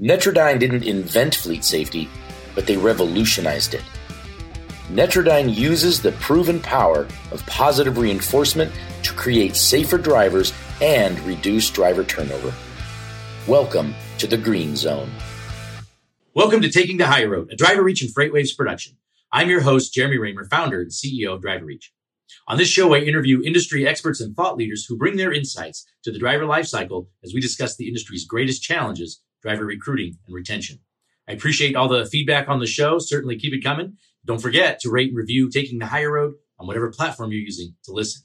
Netradyne 0.00 0.60
didn't 0.60 0.84
invent 0.84 1.34
fleet 1.34 1.64
safety, 1.64 2.08
but 2.54 2.68
they 2.68 2.76
revolutionized 2.76 3.74
it. 3.74 3.82
Netradyne 4.92 5.52
uses 5.52 6.00
the 6.00 6.12
proven 6.12 6.60
power 6.60 7.08
of 7.32 7.44
positive 7.46 7.98
reinforcement 7.98 8.72
to 9.02 9.12
create 9.14 9.56
safer 9.56 9.98
drivers 9.98 10.52
and 10.80 11.18
reduce 11.22 11.68
driver 11.68 12.04
turnover. 12.04 12.54
Welcome 13.48 13.92
to 14.18 14.28
the 14.28 14.36
Green 14.36 14.76
Zone. 14.76 15.10
Welcome 16.32 16.60
to 16.60 16.70
Taking 16.70 16.98
the 16.98 17.08
Hire 17.08 17.30
Road, 17.30 17.52
a 17.52 17.56
DriverReach 17.56 18.00
and 18.02 18.14
FreightWaves 18.14 18.56
production. 18.56 18.98
I'm 19.32 19.50
your 19.50 19.62
host, 19.62 19.92
Jeremy 19.92 20.18
Reymer, 20.18 20.48
founder 20.48 20.80
and 20.80 20.92
CEO 20.92 21.34
of 21.34 21.42
DriverReach. 21.42 21.86
On 22.46 22.56
this 22.56 22.68
show, 22.68 22.94
I 22.94 22.98
interview 22.98 23.42
industry 23.42 23.84
experts 23.84 24.20
and 24.20 24.36
thought 24.36 24.56
leaders 24.56 24.86
who 24.88 24.96
bring 24.96 25.16
their 25.16 25.32
insights 25.32 25.84
to 26.04 26.12
the 26.12 26.20
driver 26.20 26.44
lifecycle 26.44 27.08
as 27.24 27.34
we 27.34 27.40
discuss 27.40 27.76
the 27.76 27.88
industry's 27.88 28.24
greatest 28.24 28.62
challenges, 28.62 29.22
driver 29.42 29.64
recruiting 29.64 30.18
and 30.26 30.34
retention. 30.34 30.80
I 31.28 31.32
appreciate 31.32 31.76
all 31.76 31.88
the 31.88 32.06
feedback 32.06 32.48
on 32.48 32.58
the 32.58 32.66
show. 32.66 32.98
Certainly 32.98 33.38
keep 33.38 33.52
it 33.52 33.62
coming. 33.62 33.96
Don't 34.24 34.40
forget 34.40 34.80
to 34.80 34.90
rate 34.90 35.08
and 35.08 35.16
review 35.16 35.50
Taking 35.50 35.78
the 35.78 35.86
Hire 35.86 36.12
Road 36.12 36.34
on 36.58 36.66
whatever 36.66 36.90
platform 36.90 37.30
you're 37.30 37.40
using 37.40 37.74
to 37.84 37.92
listen. 37.92 38.22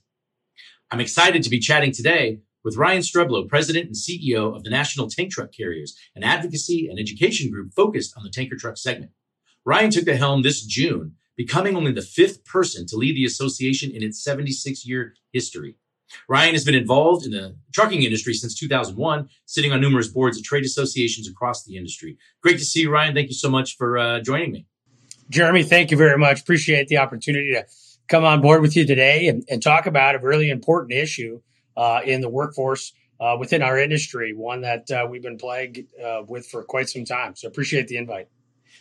I'm 0.92 1.00
excited 1.00 1.44
to 1.44 1.50
be 1.50 1.60
chatting 1.60 1.92
today 1.92 2.40
with 2.64 2.78
Ryan 2.78 3.02
Streblow, 3.02 3.50
President 3.50 3.88
and 3.88 3.96
CEO 3.96 4.56
of 4.56 4.64
the 4.64 4.70
National 4.70 5.10
Tank 5.10 5.32
Truck 5.32 5.52
Carriers, 5.52 5.98
an 6.16 6.24
advocacy 6.24 6.88
and 6.88 7.00
education 7.00 7.52
group 7.52 7.74
focused 7.74 8.14
on 8.18 8.24
the 8.24 8.30
tanker 8.30 8.56
truck 8.56 8.78
segment. 8.78 9.12
Ryan 9.66 9.92
took 9.92 10.06
the 10.06 10.18
helm 10.18 10.42
this 10.42 10.66
June 10.66 11.16
becoming 11.36 11.76
only 11.76 11.92
the 11.92 12.02
fifth 12.02 12.46
person 12.46 12.86
to 12.88 12.96
lead 12.96 13.16
the 13.16 13.26
association 13.26 13.92
in 13.92 14.04
its 14.04 14.24
76 14.24 14.86
year 14.86 15.16
history. 15.32 15.78
Ryan 16.28 16.54
has 16.54 16.64
been 16.64 16.76
involved 16.76 17.26
in 17.26 17.32
the 17.32 17.56
trucking 17.74 18.04
industry 18.04 18.34
since 18.34 18.58
2001, 18.58 19.30
sitting 19.46 19.72
on 19.72 19.82
numerous 19.82 20.08
boards 20.08 20.38
of 20.38 20.44
trade 20.44 20.64
associations 20.64 21.28
across 21.28 21.64
the 21.64 21.78
industry. 21.78 22.18
Great 22.42 22.60
to 22.60 22.66
see 22.66 22.82
you, 22.82 22.92
Ryan. 22.92 23.14
Thank 23.14 23.30
you 23.30 23.36
so 23.36 23.50
much 23.50 23.78
for 23.78 23.98
uh, 23.98 24.20
joining 24.20 24.52
me. 24.52 24.66
Jeremy, 25.30 25.64
thank 25.64 25.92
you 25.92 25.98
very 25.98 26.18
much. 26.18 26.42
Appreciate 26.42 26.88
the 26.88 26.98
opportunity 26.98 27.54
to 27.54 27.66
come 28.08 28.24
on 28.24 28.42
board 28.42 28.62
with 28.62 28.76
you 28.76 28.86
today 28.86 29.28
and, 29.28 29.44
and 29.50 29.62
talk 29.62 29.86
about 29.86 30.16
a 30.16 30.20
really 30.20 30.50
important 30.50 30.94
issue 30.94 31.42
uh, 31.78 32.02
in 32.06 32.22
the 32.22 32.30
workforce 32.30 32.94
uh, 33.20 33.38
within 33.40 33.62
our 33.62 33.80
industry, 33.80 34.34
one 34.34 34.62
that 34.62 34.90
uh, 34.92 35.08
we've 35.10 35.24
been 35.24 35.38
plagued 35.38 35.80
uh, 36.04 36.22
with 36.28 36.46
for 36.48 36.64
quite 36.64 36.90
some 36.90 37.06
time. 37.06 37.36
So 37.36 37.48
appreciate 37.48 37.88
the 37.88 37.98
invite. 37.98 38.28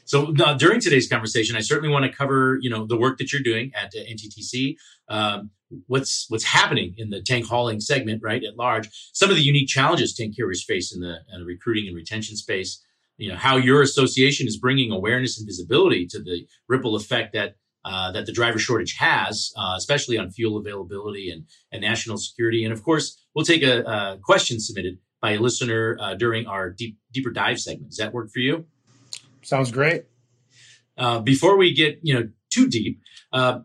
So 0.05 0.35
uh, 0.45 0.55
during 0.55 0.81
today's 0.81 1.09
conversation, 1.09 1.57
I 1.57 1.61
certainly 1.61 1.89
want 1.89 2.05
to 2.05 2.13
cover, 2.13 2.59
you 2.61 2.71
know, 2.71 2.87
the 2.87 2.97
work 2.97 3.19
that 3.19 3.33
you're 3.33 3.43
doing 3.43 3.73
at 3.75 3.93
uh, 3.95 4.01
NTTC, 4.01 4.77
um, 5.09 5.51
what's 5.87 6.27
what's 6.29 6.45
happening 6.45 6.95
in 6.99 7.11
the 7.11 7.23
tank 7.23 7.47
hauling 7.47 7.81
segment, 7.81 8.21
right, 8.23 8.43
at 8.45 8.57
large, 8.57 8.89
some 9.13 9.31
of 9.31 9.37
the 9.37 9.43
unique 9.43 9.69
challenges 9.69 10.15
tank 10.15 10.37
carriers 10.37 10.65
face 10.65 10.95
in 10.95 11.01
the, 11.01 11.19
in 11.33 11.41
the 11.41 11.47
recruiting 11.47 11.87
and 11.87 11.97
retention 11.97 12.37
space, 12.37 12.85
you 13.17 13.29
know, 13.29 13.37
how 13.37 13.57
your 13.57 13.83
association 13.83 14.47
is 14.47 14.57
bringing 14.57 14.91
awareness 14.91 15.39
and 15.39 15.47
visibility 15.47 16.07
to 16.07 16.23
the 16.23 16.47
ripple 16.69 16.97
effect 16.97 17.33
that 17.33 17.57
uh, 17.85 18.13
that 18.13 18.27
the 18.27 18.33
driver 18.33 18.59
shortage 18.59 18.97
has, 18.99 19.53
uh, 19.57 19.75
especially 19.77 20.17
on 20.17 20.31
fuel 20.31 20.57
availability 20.57 21.31
and, 21.31 21.47
and 21.73 21.83
national 21.83 22.17
security. 22.17 22.65
And 22.65 22.73
of 22.73 22.83
course, 22.83 23.21
we'll 23.35 23.45
take 23.45 23.63
a, 23.63 23.83
a 23.83 24.19
question 24.23 24.61
submitted 24.61 24.99
by 25.21 25.33
a 25.33 25.39
listener 25.39 25.97
uh, 26.01 26.15
during 26.15 26.47
our 26.47 26.71
deep, 26.71 26.97
deeper 27.13 27.31
dive 27.31 27.59
segment. 27.59 27.91
Does 27.91 27.99
that 27.99 28.13
work 28.13 28.31
for 28.31 28.41
you? 28.41 28.67
Sounds 29.43 29.71
great. 29.71 30.05
Uh, 30.97 31.21
before 31.21 31.57
we 31.57 31.75
get 31.75 32.01
you 32.03 32.15
know 32.15 32.29
too 32.51 32.69
deep, 32.69 33.01
uh, 33.33 33.61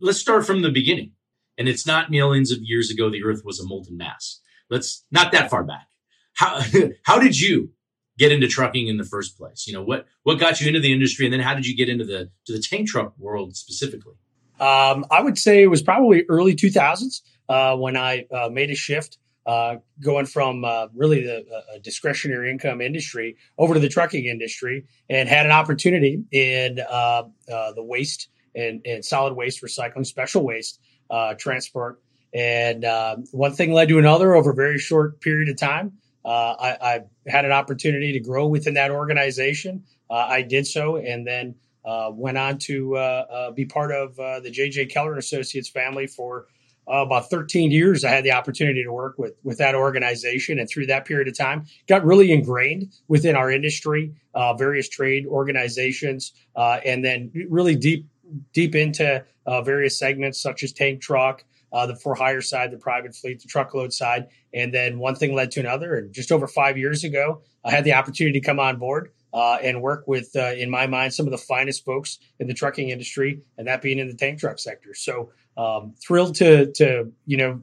let's 0.00 0.18
start 0.18 0.46
from 0.46 0.62
the 0.62 0.70
beginning. 0.70 1.12
And 1.58 1.68
it's 1.68 1.86
not 1.86 2.10
millions 2.10 2.50
of 2.50 2.58
years 2.62 2.90
ago 2.90 3.10
the 3.10 3.22
Earth 3.22 3.42
was 3.44 3.60
a 3.60 3.66
molten 3.66 3.96
mass. 3.96 4.40
Let's 4.70 5.04
not 5.10 5.32
that 5.32 5.50
far 5.50 5.64
back. 5.64 5.86
How 6.34 6.60
how 7.04 7.18
did 7.18 7.38
you 7.38 7.70
get 8.18 8.32
into 8.32 8.48
trucking 8.48 8.88
in 8.88 8.96
the 8.96 9.04
first 9.04 9.36
place? 9.36 9.66
You 9.66 9.74
know 9.74 9.82
what 9.82 10.06
what 10.22 10.38
got 10.38 10.60
you 10.60 10.68
into 10.68 10.80
the 10.80 10.92
industry, 10.92 11.26
and 11.26 11.32
then 11.32 11.40
how 11.40 11.54
did 11.54 11.66
you 11.66 11.76
get 11.76 11.88
into 11.88 12.04
the 12.04 12.30
to 12.46 12.52
the 12.52 12.60
tank 12.60 12.88
truck 12.88 13.14
world 13.18 13.56
specifically? 13.56 14.14
Um, 14.60 15.04
I 15.10 15.20
would 15.20 15.38
say 15.38 15.62
it 15.62 15.66
was 15.66 15.82
probably 15.82 16.24
early 16.28 16.54
2000s 16.54 17.22
uh, 17.48 17.76
when 17.76 17.96
I 17.96 18.26
uh, 18.32 18.48
made 18.48 18.70
a 18.70 18.76
shift 18.76 19.18
uh, 19.46 19.76
going 20.00 20.26
from 20.26 20.64
uh, 20.64 20.86
really 20.94 21.22
the 21.22 21.38
uh, 21.38 21.78
discretionary 21.82 22.50
income 22.50 22.80
industry 22.80 23.36
over 23.58 23.74
to 23.74 23.80
the 23.80 23.88
trucking 23.88 24.26
industry 24.26 24.86
and 25.10 25.28
had 25.28 25.46
an 25.46 25.52
opportunity 25.52 26.22
in 26.30 26.78
uh, 26.80 27.24
uh, 27.52 27.72
the 27.72 27.82
waste 27.82 28.28
and, 28.54 28.80
and, 28.84 29.04
solid 29.04 29.34
waste 29.34 29.62
recycling, 29.62 30.06
special 30.06 30.44
waste 30.44 30.78
uh, 31.10 31.34
transport. 31.34 32.00
And 32.34 32.84
one 33.32 33.52
thing 33.52 33.72
led 33.72 33.88
to 33.88 33.98
another 33.98 34.34
over 34.34 34.50
a 34.50 34.54
very 34.54 34.78
short 34.78 35.20
period 35.20 35.48
of 35.48 35.56
time. 35.56 35.92
I, 36.24 36.76
I, 36.80 37.00
had 37.26 37.44
an 37.44 37.52
opportunity 37.52 38.12
to 38.12 38.20
grow 38.20 38.46
within 38.46 38.74
that 38.74 38.90
organization. 38.90 39.84
I 40.10 40.42
did 40.42 40.66
so 40.66 40.96
and 40.96 41.26
then 41.26 41.56
went 41.84 42.38
on 42.38 42.58
to 42.58 43.52
be 43.54 43.66
part 43.66 43.92
of 43.92 44.16
the 44.16 44.50
J.J. 44.50 44.86
Keller 44.86 45.16
Associates 45.16 45.68
family 45.68 46.06
for 46.06 46.46
uh, 46.88 47.04
about 47.06 47.30
13 47.30 47.70
years, 47.70 48.04
I 48.04 48.10
had 48.10 48.24
the 48.24 48.32
opportunity 48.32 48.82
to 48.82 48.92
work 48.92 49.16
with 49.18 49.34
with 49.44 49.58
that 49.58 49.74
organization, 49.74 50.58
and 50.58 50.68
through 50.68 50.86
that 50.86 51.04
period 51.04 51.28
of 51.28 51.36
time, 51.36 51.66
got 51.86 52.04
really 52.04 52.32
ingrained 52.32 52.92
within 53.08 53.36
our 53.36 53.50
industry, 53.50 54.12
uh, 54.34 54.54
various 54.54 54.88
trade 54.88 55.26
organizations, 55.26 56.32
uh, 56.56 56.80
and 56.84 57.04
then 57.04 57.30
really 57.48 57.76
deep 57.76 58.06
deep 58.52 58.74
into 58.74 59.24
uh, 59.46 59.62
various 59.62 59.98
segments 59.98 60.42
such 60.42 60.62
as 60.62 60.72
tank 60.72 61.00
truck, 61.00 61.44
uh, 61.72 61.86
the 61.86 61.94
for 61.94 62.14
hire 62.14 62.40
side, 62.40 62.70
the 62.72 62.78
private 62.78 63.14
fleet, 63.14 63.40
the 63.40 63.48
truckload 63.48 63.92
side, 63.92 64.26
and 64.52 64.74
then 64.74 64.98
one 64.98 65.14
thing 65.14 65.34
led 65.34 65.50
to 65.52 65.60
another. 65.60 65.96
And 65.96 66.12
just 66.12 66.32
over 66.32 66.48
five 66.48 66.76
years 66.76 67.04
ago, 67.04 67.42
I 67.64 67.70
had 67.70 67.84
the 67.84 67.92
opportunity 67.92 68.40
to 68.40 68.44
come 68.44 68.58
on 68.58 68.78
board 68.78 69.12
uh, 69.32 69.58
and 69.62 69.80
work 69.80 70.08
with, 70.08 70.34
in 70.34 70.68
my 70.68 70.86
mind, 70.86 71.14
some 71.14 71.26
of 71.26 71.32
the 71.32 71.38
finest 71.38 71.84
folks 71.84 72.18
in 72.40 72.48
the 72.48 72.54
trucking 72.54 72.90
industry, 72.90 73.40
and 73.56 73.68
that 73.68 73.82
being 73.82 73.98
in 73.98 74.08
the 74.08 74.14
tank 74.14 74.40
truck 74.40 74.58
sector. 74.58 74.94
So 74.94 75.30
um, 75.56 75.94
thrilled 76.04 76.34
to 76.36 76.72
to 76.72 77.12
you 77.26 77.36
know 77.36 77.60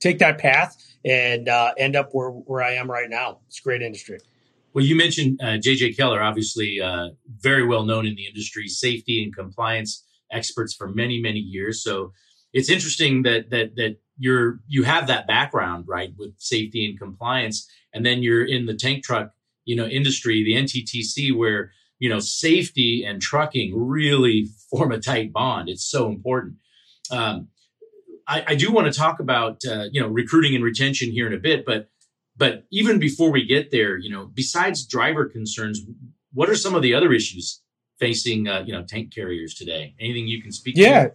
take 0.00 0.18
that 0.18 0.38
path 0.38 0.76
and 1.04 1.48
uh, 1.48 1.72
end 1.78 1.96
up 1.96 2.10
where 2.12 2.30
where 2.30 2.62
I 2.62 2.74
am 2.74 2.90
right 2.90 3.08
now. 3.08 3.38
It's 3.48 3.60
a 3.60 3.62
great 3.62 3.82
industry. 3.82 4.18
Well, 4.72 4.84
you 4.84 4.96
mentioned 4.96 5.38
JJ 5.40 5.92
uh, 5.92 5.96
Keller, 5.96 6.22
obviously 6.22 6.80
uh, 6.80 7.10
very 7.38 7.66
well 7.66 7.84
known 7.84 8.06
in 8.06 8.16
the 8.16 8.26
industry, 8.26 8.68
safety 8.68 9.22
and 9.22 9.34
compliance 9.34 10.04
experts 10.32 10.74
for 10.74 10.88
many 10.88 11.20
many 11.20 11.38
years. 11.38 11.82
So 11.82 12.12
it's 12.52 12.68
interesting 12.68 13.22
that 13.22 13.50
that 13.50 13.76
that 13.76 13.96
you're 14.18 14.60
you 14.66 14.84
have 14.84 15.06
that 15.06 15.26
background 15.26 15.84
right 15.88 16.12
with 16.18 16.34
safety 16.38 16.84
and 16.84 16.98
compliance, 16.98 17.68
and 17.92 18.04
then 18.04 18.22
you're 18.22 18.44
in 18.44 18.66
the 18.66 18.74
tank 18.74 19.04
truck 19.04 19.32
you 19.64 19.76
know 19.76 19.86
industry, 19.86 20.42
the 20.44 20.54
NTTC, 20.54 21.36
where 21.36 21.72
you 21.98 22.08
know 22.08 22.20
safety 22.20 23.04
and 23.04 23.20
trucking 23.20 23.72
really 23.76 24.48
form 24.70 24.92
a 24.92 24.98
tight 24.98 25.32
bond. 25.32 25.68
It's 25.68 25.84
so 25.88 26.08
important. 26.08 26.56
Um, 27.10 27.48
I, 28.26 28.44
I, 28.48 28.54
do 28.54 28.72
want 28.72 28.92
to 28.92 28.98
talk 28.98 29.20
about 29.20 29.60
uh, 29.70 29.84
you 29.92 30.00
know 30.00 30.08
recruiting 30.08 30.54
and 30.54 30.64
retention 30.64 31.10
here 31.10 31.26
in 31.26 31.34
a 31.34 31.38
bit, 31.38 31.66
but 31.66 31.90
but 32.36 32.64
even 32.70 32.98
before 32.98 33.30
we 33.30 33.44
get 33.44 33.70
there, 33.70 33.98
you 33.98 34.10
know, 34.10 34.30
besides 34.32 34.84
driver 34.86 35.26
concerns, 35.26 35.80
what 36.32 36.48
are 36.48 36.54
some 36.56 36.74
of 36.74 36.82
the 36.82 36.94
other 36.94 37.12
issues 37.12 37.62
facing 37.98 38.48
uh, 38.48 38.64
you 38.66 38.72
know 38.72 38.82
tank 38.82 39.14
carriers 39.14 39.54
today? 39.54 39.94
Anything 40.00 40.26
you 40.26 40.42
can 40.42 40.52
speak 40.52 40.76
yeah, 40.76 41.08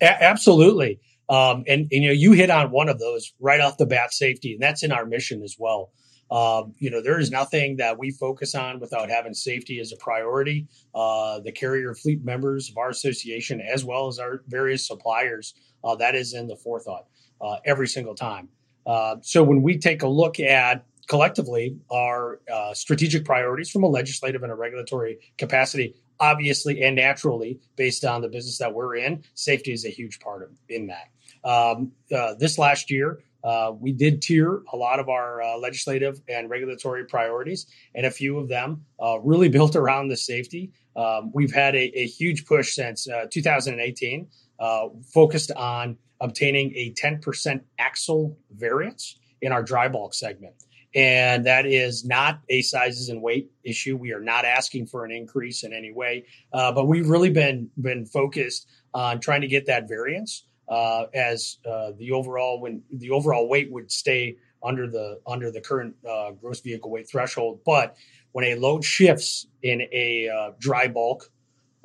a- 0.00 0.22
absolutely. 0.22 1.00
Um, 1.28 1.64
and, 1.66 1.88
and, 1.90 2.02
you 2.02 2.08
know, 2.08 2.12
you 2.12 2.32
hit 2.32 2.50
on 2.50 2.70
one 2.70 2.88
of 2.88 2.98
those 2.98 3.32
right 3.40 3.60
off 3.60 3.78
the 3.78 3.86
bat, 3.86 4.12
safety, 4.12 4.52
and 4.52 4.60
that's 4.60 4.82
in 4.82 4.92
our 4.92 5.06
mission 5.06 5.42
as 5.42 5.56
well. 5.58 5.92
Um, 6.32 6.74
you 6.78 6.90
know, 6.90 7.02
there 7.02 7.20
is 7.20 7.30
nothing 7.30 7.76
that 7.76 7.98
we 7.98 8.10
focus 8.10 8.54
on 8.54 8.80
without 8.80 9.10
having 9.10 9.34
safety 9.34 9.80
as 9.80 9.92
a 9.92 9.96
priority. 9.96 10.66
Uh, 10.94 11.40
the 11.40 11.52
carrier 11.52 11.94
fleet 11.94 12.24
members 12.24 12.70
of 12.70 12.78
our 12.78 12.88
association, 12.88 13.60
as 13.60 13.84
well 13.84 14.08
as 14.08 14.18
our 14.18 14.42
various 14.48 14.86
suppliers, 14.86 15.52
uh, 15.84 15.94
that 15.94 16.14
is 16.14 16.32
in 16.32 16.46
the 16.46 16.56
forethought 16.56 17.06
uh, 17.42 17.56
every 17.66 17.86
single 17.86 18.14
time. 18.14 18.48
Uh, 18.86 19.16
so 19.20 19.42
when 19.42 19.60
we 19.60 19.76
take 19.76 20.02
a 20.02 20.08
look 20.08 20.40
at 20.40 20.86
collectively 21.06 21.76
our 21.90 22.40
uh, 22.50 22.72
strategic 22.72 23.26
priorities 23.26 23.70
from 23.70 23.82
a 23.82 23.88
legislative 23.88 24.42
and 24.42 24.50
a 24.50 24.54
regulatory 24.54 25.18
capacity, 25.36 25.94
obviously 26.18 26.82
and 26.82 26.96
naturally, 26.96 27.60
based 27.76 28.06
on 28.06 28.22
the 28.22 28.28
business 28.28 28.56
that 28.56 28.72
we're 28.72 28.96
in, 28.96 29.22
safety 29.34 29.72
is 29.72 29.84
a 29.84 29.90
huge 29.90 30.18
part 30.18 30.42
of 30.42 30.48
in 30.70 30.86
that. 30.86 31.10
Um, 31.46 31.92
uh, 32.10 32.34
this 32.38 32.56
last 32.56 32.90
year, 32.90 33.20
uh, 33.44 33.72
we 33.78 33.92
did 33.92 34.22
tier 34.22 34.62
a 34.72 34.76
lot 34.76 35.00
of 35.00 35.08
our 35.08 35.42
uh, 35.42 35.58
legislative 35.58 36.20
and 36.28 36.48
regulatory 36.48 37.04
priorities, 37.04 37.66
and 37.94 38.06
a 38.06 38.10
few 38.10 38.38
of 38.38 38.48
them 38.48 38.84
uh, 39.02 39.18
really 39.20 39.48
built 39.56 39.76
around 39.76 40.08
the 40.08 40.16
safety. 40.16 40.72
Um, 40.94 41.30
we've 41.34 41.52
had 41.52 41.74
a, 41.74 41.98
a, 41.98 42.06
huge 42.06 42.44
push 42.44 42.74
since 42.74 43.08
uh, 43.08 43.26
2018, 43.30 44.28
uh, 44.58 44.88
focused 45.12 45.50
on 45.52 45.96
obtaining 46.20 46.72
a 46.76 46.92
10% 46.92 47.60
axle 47.78 48.36
variance 48.52 49.18
in 49.40 49.52
our 49.52 49.62
dry 49.62 49.88
bulk 49.88 50.12
segment. 50.14 50.54
And 50.94 51.46
that 51.46 51.64
is 51.64 52.04
not 52.04 52.40
a 52.50 52.60
sizes 52.60 53.08
and 53.08 53.22
weight 53.22 53.50
issue. 53.64 53.96
We 53.96 54.12
are 54.12 54.20
not 54.20 54.44
asking 54.44 54.86
for 54.86 55.06
an 55.06 55.10
increase 55.10 55.64
in 55.64 55.72
any 55.72 55.90
way, 55.90 56.26
uh, 56.52 56.70
but 56.72 56.86
we've 56.86 57.08
really 57.08 57.30
been 57.30 57.70
been 57.80 58.04
focused 58.04 58.68
on 58.92 59.18
trying 59.18 59.40
to 59.40 59.46
get 59.48 59.64
that 59.66 59.88
variance 59.88 60.44
uh, 60.68 61.06
as 61.14 61.58
uh, 61.68 61.92
the 61.98 62.12
overall 62.12 62.60
when 62.60 62.82
the 62.92 63.10
overall 63.10 63.48
weight 63.48 63.70
would 63.70 63.90
stay 63.90 64.36
under 64.62 64.88
the 64.88 65.20
under 65.26 65.50
the 65.50 65.60
current 65.60 65.94
uh, 66.08 66.30
gross 66.32 66.60
vehicle 66.60 66.90
weight 66.90 67.08
threshold. 67.08 67.60
But 67.64 67.96
when 68.32 68.44
a 68.44 68.54
load 68.54 68.84
shifts 68.84 69.46
in 69.62 69.82
a 69.92 70.28
uh, 70.28 70.52
dry 70.58 70.88
bulk 70.88 71.30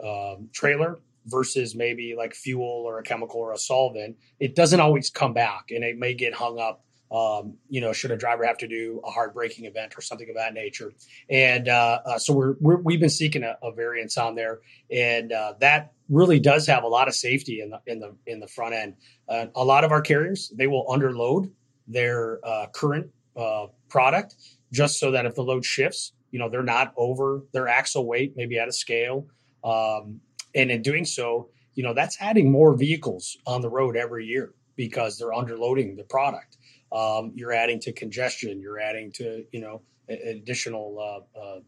um, 0.03 0.49
trailer 0.53 0.99
versus 1.25 1.75
maybe 1.75 2.15
like 2.15 2.33
fuel 2.33 2.83
or 2.85 2.99
a 2.99 3.03
chemical 3.03 3.39
or 3.39 3.53
a 3.53 3.57
solvent, 3.57 4.15
it 4.39 4.55
doesn't 4.55 4.79
always 4.79 5.09
come 5.09 5.33
back, 5.33 5.71
and 5.71 5.83
it 5.83 5.97
may 5.97 6.13
get 6.13 6.33
hung 6.33 6.59
up 6.59 6.83
um, 7.11 7.55
you 7.69 7.79
know, 7.79 7.93
should 7.93 8.11
a 8.11 8.17
driver 8.17 8.45
have 8.45 8.57
to 8.57 8.67
do 8.67 9.01
a 9.05 9.09
hard 9.09 9.33
braking 9.33 9.65
event 9.65 9.93
or 9.97 10.01
something 10.01 10.29
of 10.29 10.35
that 10.35 10.53
nature? 10.53 10.91
And 11.29 11.69
uh, 11.69 11.99
uh, 12.05 12.19
so 12.19 12.33
we're, 12.33 12.77
we 12.77 12.93
have 12.93 12.99
been 12.99 13.09
seeking 13.09 13.43
a, 13.43 13.57
a, 13.63 13.71
variance 13.71 14.17
on 14.17 14.35
there, 14.35 14.59
and 14.91 15.31
uh, 15.31 15.53
that 15.61 15.93
really 16.09 16.39
does 16.39 16.67
have 16.67 16.83
a 16.83 16.87
lot 16.87 17.07
of 17.07 17.15
safety 17.15 17.61
in 17.61 17.69
the 17.69 17.79
in 17.87 17.99
the 17.99 18.15
in 18.25 18.39
the 18.39 18.47
front 18.47 18.73
end. 18.73 18.95
Uh, 19.29 19.45
a 19.55 19.63
lot 19.63 19.83
of 19.83 19.91
our 19.91 20.01
carriers 20.01 20.51
they 20.55 20.67
will 20.67 20.85
underload 20.87 21.49
their 21.87 22.45
uh, 22.45 22.67
current 22.73 23.09
uh, 23.37 23.67
product 23.89 24.35
just 24.73 24.99
so 24.99 25.11
that 25.11 25.25
if 25.25 25.35
the 25.35 25.43
load 25.43 25.63
shifts, 25.63 26.11
you 26.31 26.39
know, 26.39 26.49
they're 26.49 26.63
not 26.63 26.93
over 26.97 27.43
their 27.53 27.69
axle 27.69 28.05
weight, 28.05 28.33
maybe 28.35 28.59
at 28.59 28.67
a 28.67 28.73
scale, 28.73 29.27
um, 29.63 30.19
and 30.53 30.71
in 30.71 30.81
doing 30.81 31.05
so, 31.05 31.49
you 31.75 31.83
know, 31.83 31.93
that's 31.93 32.17
adding 32.19 32.51
more 32.51 32.75
vehicles 32.75 33.37
on 33.45 33.61
the 33.61 33.69
road 33.69 33.95
every 33.95 34.25
year 34.25 34.53
because 34.75 35.17
they're 35.17 35.31
underloading 35.31 35.95
the 35.95 36.03
product 36.03 36.56
um, 36.91 37.31
you're 37.35 37.53
adding 37.53 37.79
to 37.81 37.91
congestion, 37.91 38.61
you're 38.61 38.79
adding 38.79 39.11
to 39.13 39.45
you 39.51 39.61
know 39.61 39.81
additional 40.09 41.23
uh, 41.35 41.39
uh, 41.39 41.59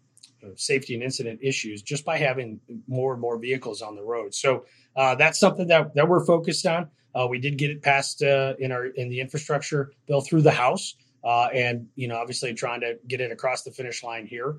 safety 0.55 0.93
and 0.93 1.03
incident 1.03 1.39
issues 1.41 1.81
just 1.81 2.05
by 2.05 2.17
having 2.17 2.59
more 2.87 3.11
and 3.11 3.21
more 3.21 3.37
vehicles 3.37 3.81
on 3.81 3.95
the 3.95 4.01
road. 4.01 4.33
So 4.33 4.65
uh, 4.95 5.15
that's 5.15 5.39
something 5.39 5.67
that, 5.67 5.93
that 5.95 6.07
we're 6.07 6.25
focused 6.25 6.65
on. 6.65 6.89
Uh, 7.13 7.27
we 7.29 7.39
did 7.39 7.57
get 7.57 7.71
it 7.71 7.81
passed 7.81 8.21
uh, 8.21 8.53
in 8.59 8.71
our 8.71 8.85
in 8.85 9.09
the 9.09 9.19
infrastructure 9.19 9.91
bill 10.07 10.21
through 10.21 10.43
the 10.43 10.51
House, 10.51 10.95
uh, 11.23 11.47
and 11.47 11.87
you 11.95 12.07
know 12.07 12.15
obviously 12.15 12.53
trying 12.53 12.81
to 12.81 12.97
get 13.07 13.19
it 13.19 13.31
across 13.31 13.63
the 13.63 13.71
finish 13.71 14.03
line 14.03 14.27
here, 14.27 14.57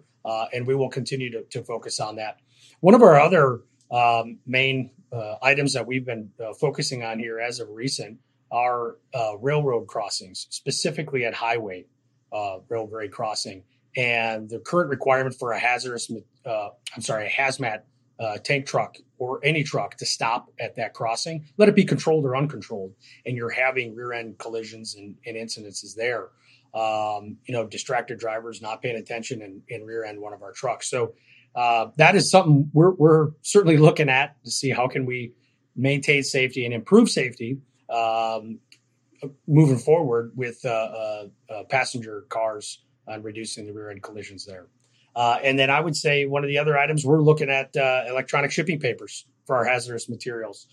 and 0.53 0.67
we 0.67 0.75
will 0.75 0.91
continue 0.91 1.31
to, 1.31 1.45
to 1.45 1.63
focus 1.63 2.01
on 2.01 2.17
that. 2.17 2.39
One 2.81 2.95
of 2.95 3.03
our 3.03 3.21
other 3.21 3.61
um, 3.93 4.39
main 4.47 4.91
items 5.43 5.75
that 5.75 5.87
we've 5.87 6.05
been 6.05 6.31
focusing 6.61 7.05
on 7.05 7.21
here 7.21 7.39
as 7.39 7.61
of 7.61 7.69
recent 7.71 8.19
are 8.51 8.97
uh, 9.15 9.37
railroad 9.39 9.87
crossings, 9.87 10.47
specifically 10.51 11.25
at 11.25 11.35
highway 11.35 11.85
uh, 12.33 12.59
railway 12.69 13.09
crossing. 13.09 13.65
And 13.97 14.49
the 14.49 14.61
current 14.61 14.91
requirement 14.91 15.35
for 15.39 15.53
a 15.53 15.59
hazardous, 15.59 16.11
uh, 16.47 16.69
I'm 16.95 17.03
sorry, 17.03 17.27
a 17.27 17.31
hazmat 17.31 17.83
uh, 18.21 18.39
tank 18.39 18.67
truck 18.67 18.97
or 19.19 19.41
any 19.43 19.63
truck 19.63 19.97
to 19.97 20.07
stop 20.07 20.51
at 20.61 20.77
that 20.77 20.95
crossing, 20.95 21.47
let 21.57 21.69
it 21.69 21.75
be 21.75 21.85
controlled 21.85 22.25
or 22.25 22.37
uncontrolled, 22.37 22.95
and 23.27 23.37
you're 23.37 23.51
having 23.51 23.95
rear 23.95 24.13
end 24.13 24.39
collisions 24.39 24.95
and, 24.95 25.17
and 25.27 25.37
incidences 25.37 25.95
there. 25.97 26.29
Um, 26.73 27.39
you 27.47 27.53
know, 27.53 27.67
distracted 27.67 28.21
drivers 28.21 28.63
not 28.63 28.81
paying 28.81 28.95
attention 28.95 29.43
and, 29.43 29.63
and 29.69 29.85
rear 29.85 30.05
end 30.05 30.21
one 30.21 30.33
of 30.33 30.43
our 30.43 30.53
trucks. 30.53 30.89
So 30.89 31.15
uh, 31.57 31.89
that 31.97 32.15
is 32.15 32.31
something 32.31 32.71
we're, 32.73 32.93
we're 32.93 33.31
certainly 33.43 33.77
looking 33.77 34.09
at 34.09 34.37
to 34.45 34.53
see 34.53 34.71
how 34.71 34.87
can 34.87 35.05
we 35.05 35.33
maintain 35.75 36.23
safety 36.23 36.65
and 36.65 36.73
improve 36.73 37.11
safety 37.11 37.59
um, 37.91 38.59
moving 39.47 39.79
forward 39.79 40.33
with 40.37 40.65
uh, 40.65 40.69
uh, 40.69 41.25
uh, 41.51 41.65
passenger 41.65 42.25
cars 42.29 42.83
and 43.07 43.25
reducing 43.25 43.67
the 43.67 43.73
rear 43.73 43.91
end 43.91 44.03
collisions 44.03 44.45
there. 44.45 44.69
Uh, 45.17 45.39
and 45.43 45.59
then 45.59 45.71
I 45.71 45.81
would 45.81 45.97
say 45.97 46.27
one 46.27 46.45
of 46.45 46.49
the 46.49 46.59
other 46.59 46.79
items 46.79 47.05
we're 47.05 47.21
looking 47.21 47.51
at 47.51 47.77
uh, 47.77 48.05
electronic 48.09 48.53
shipping 48.53 48.79
papers 48.79 49.27
for 49.45 49.57
our 49.57 49.65
hazardous 49.65 50.09
materials, 50.09 50.69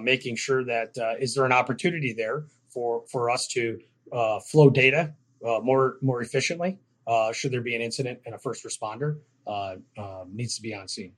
making 0.00 0.36
sure 0.36 0.64
that 0.64 0.96
is 1.18 1.34
there 1.34 1.46
an 1.46 1.52
opportunity 1.52 2.12
there 2.12 2.44
for 2.68 3.04
for 3.10 3.30
us 3.30 3.48
to 3.48 3.78
flow 4.46 4.68
data 4.68 5.14
more 5.62 5.96
more 6.02 6.20
efficiently. 6.20 6.78
should 7.32 7.52
there 7.52 7.62
be 7.62 7.74
an 7.74 7.80
incident 7.80 8.20
and 8.26 8.34
a 8.34 8.38
first 8.38 8.64
responder 8.64 9.16
needs 10.30 10.56
to 10.56 10.62
be 10.62 10.74
on 10.74 10.86
scene. 10.86 11.12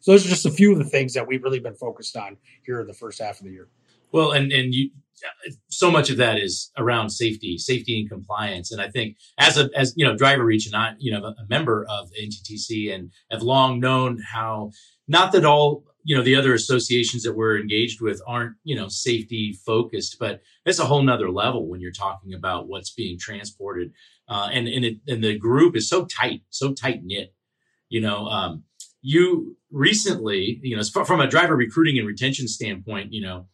So 0.00 0.10
those 0.10 0.26
are 0.26 0.30
just 0.30 0.46
a 0.46 0.50
few 0.50 0.72
of 0.72 0.78
the 0.78 0.84
things 0.84 1.12
that 1.14 1.28
we've 1.28 1.44
really 1.44 1.60
been 1.60 1.76
focused 1.76 2.16
on 2.16 2.38
here 2.64 2.80
in 2.80 2.86
the 2.86 2.94
first 2.94 3.20
half 3.20 3.38
of 3.38 3.44
the 3.44 3.52
year. 3.52 3.68
Well, 4.12 4.32
and 4.32 4.52
and 4.52 4.74
you, 4.74 4.90
so 5.68 5.90
much 5.90 6.10
of 6.10 6.16
that 6.18 6.38
is 6.38 6.70
around 6.76 7.10
safety, 7.10 7.58
safety 7.58 8.00
and 8.00 8.08
compliance. 8.08 8.72
And 8.72 8.80
I 8.80 8.88
think 8.88 9.16
as 9.38 9.58
a 9.58 9.70
as 9.76 9.94
you 9.96 10.04
know, 10.04 10.14
DriverReach 10.14 10.66
and 10.66 10.76
I, 10.76 10.94
you 10.98 11.12
know, 11.12 11.24
a 11.24 11.46
member 11.48 11.86
of 11.88 12.10
NTTC 12.20 12.94
and 12.94 13.10
have 13.30 13.42
long 13.42 13.80
known 13.80 14.22
how 14.32 14.72
not 15.08 15.32
that 15.32 15.44
all 15.44 15.84
you 16.04 16.16
know 16.16 16.22
the 16.22 16.36
other 16.36 16.52
associations 16.54 17.22
that 17.22 17.34
we're 17.34 17.58
engaged 17.58 18.00
with 18.00 18.20
aren't 18.26 18.56
you 18.64 18.76
know 18.76 18.88
safety 18.88 19.58
focused, 19.64 20.16
but 20.18 20.40
it's 20.66 20.78
a 20.78 20.84
whole 20.84 21.02
nother 21.02 21.30
level 21.30 21.68
when 21.68 21.80
you're 21.80 21.92
talking 21.92 22.34
about 22.34 22.68
what's 22.68 22.90
being 22.90 23.18
transported. 23.18 23.92
Uh, 24.28 24.48
and 24.52 24.68
and 24.68 24.84
it, 24.84 24.96
and 25.06 25.22
the 25.22 25.38
group 25.38 25.76
is 25.76 25.88
so 25.88 26.04
tight, 26.06 26.42
so 26.50 26.72
tight 26.72 27.02
knit. 27.04 27.34
You 27.88 28.00
know, 28.00 28.26
um, 28.26 28.64
you 29.02 29.56
recently, 29.70 30.58
you 30.62 30.76
know, 30.76 30.82
from 30.82 31.20
a 31.20 31.28
driver 31.28 31.54
recruiting 31.54 31.98
and 31.98 32.06
retention 32.06 32.48
standpoint, 32.48 33.12
you 33.12 33.22
know 33.22 33.46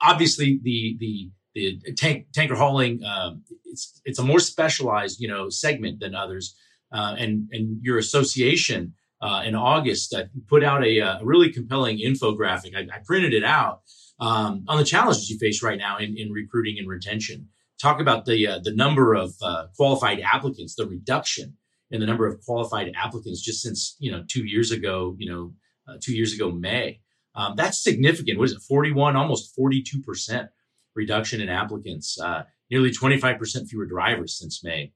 obviously 0.00 0.60
the 0.62 0.96
the 0.98 1.30
the 1.54 1.94
tank, 1.94 2.26
tanker 2.32 2.54
hauling 2.54 3.02
um, 3.04 3.42
it's 3.64 4.00
it's 4.04 4.18
a 4.18 4.22
more 4.22 4.40
specialized 4.40 5.20
you 5.20 5.28
know 5.28 5.48
segment 5.48 6.00
than 6.00 6.14
others. 6.14 6.56
Uh, 6.92 7.14
and 7.18 7.48
and 7.52 7.78
your 7.82 7.98
association 7.98 8.94
uh, 9.22 9.42
in 9.44 9.54
August 9.54 10.12
uh, 10.14 10.24
put 10.48 10.64
out 10.64 10.84
a, 10.84 10.98
a, 10.98 11.20
really 11.22 11.52
compelling 11.52 11.98
infographic. 11.98 12.74
I, 12.74 12.80
I 12.80 12.98
printed 13.04 13.32
it 13.32 13.44
out 13.44 13.82
um, 14.18 14.64
on 14.66 14.78
the 14.78 14.84
challenges 14.84 15.30
you 15.30 15.38
face 15.38 15.62
right 15.62 15.78
now 15.78 15.98
in, 15.98 16.16
in 16.16 16.32
recruiting 16.32 16.78
and 16.78 16.88
retention. 16.88 17.48
Talk 17.80 18.00
about 18.00 18.26
the 18.26 18.46
uh, 18.46 18.58
the 18.62 18.74
number 18.74 19.14
of 19.14 19.34
uh, 19.40 19.66
qualified 19.76 20.20
applicants 20.20 20.74
the 20.74 20.86
reduction 20.86 21.56
in 21.90 22.00
the 22.00 22.06
number 22.06 22.26
of 22.26 22.40
qualified 22.44 22.92
applicants 22.96 23.40
just 23.40 23.62
since 23.62 23.96
you 23.98 24.10
know 24.10 24.24
two 24.28 24.44
years 24.44 24.70
ago 24.70 25.16
you 25.18 25.30
know 25.30 25.52
uh, 25.88 25.96
two 26.00 26.14
years 26.14 26.34
ago 26.34 26.50
May 26.50 27.00
um, 27.34 27.54
that's 27.56 27.82
significant. 27.82 28.38
What 28.38 28.46
is 28.46 28.52
it? 28.52 28.62
41, 28.62 29.16
almost 29.16 29.56
42% 29.56 30.48
reduction 30.94 31.40
in 31.40 31.48
applicants, 31.48 32.20
uh, 32.20 32.44
nearly 32.70 32.90
25% 32.90 33.68
fewer 33.68 33.86
drivers 33.86 34.38
since 34.38 34.64
May. 34.64 34.92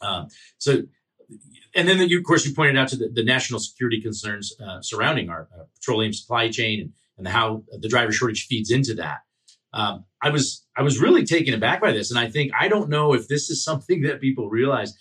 Um, 0.00 0.28
so, 0.58 0.82
and 1.74 1.86
then 1.86 1.98
you, 2.08 2.18
of 2.18 2.24
course, 2.24 2.46
you 2.46 2.54
pointed 2.54 2.78
out 2.78 2.88
to 2.88 2.96
the, 2.96 3.08
the 3.12 3.24
national 3.24 3.60
security 3.60 4.00
concerns 4.00 4.54
uh, 4.64 4.80
surrounding 4.80 5.28
our 5.28 5.48
uh, 5.54 5.64
petroleum 5.74 6.12
supply 6.12 6.48
chain 6.48 6.80
and, 6.80 6.92
and 7.18 7.28
how 7.28 7.64
the 7.80 7.88
driver 7.88 8.12
shortage 8.12 8.46
feeds 8.46 8.70
into 8.70 8.94
that. 8.94 9.18
Um, 9.74 10.06
I 10.22 10.30
was 10.30 10.64
I 10.76 10.82
was 10.82 10.98
really 10.98 11.26
taken 11.26 11.52
aback 11.52 11.82
by 11.82 11.92
this, 11.92 12.10
and 12.10 12.18
I 12.18 12.30
think 12.30 12.52
I 12.58 12.68
don't 12.68 12.88
know 12.88 13.12
if 13.12 13.28
this 13.28 13.50
is 13.50 13.62
something 13.62 14.02
that 14.04 14.20
people 14.20 14.48
realize 14.48 14.94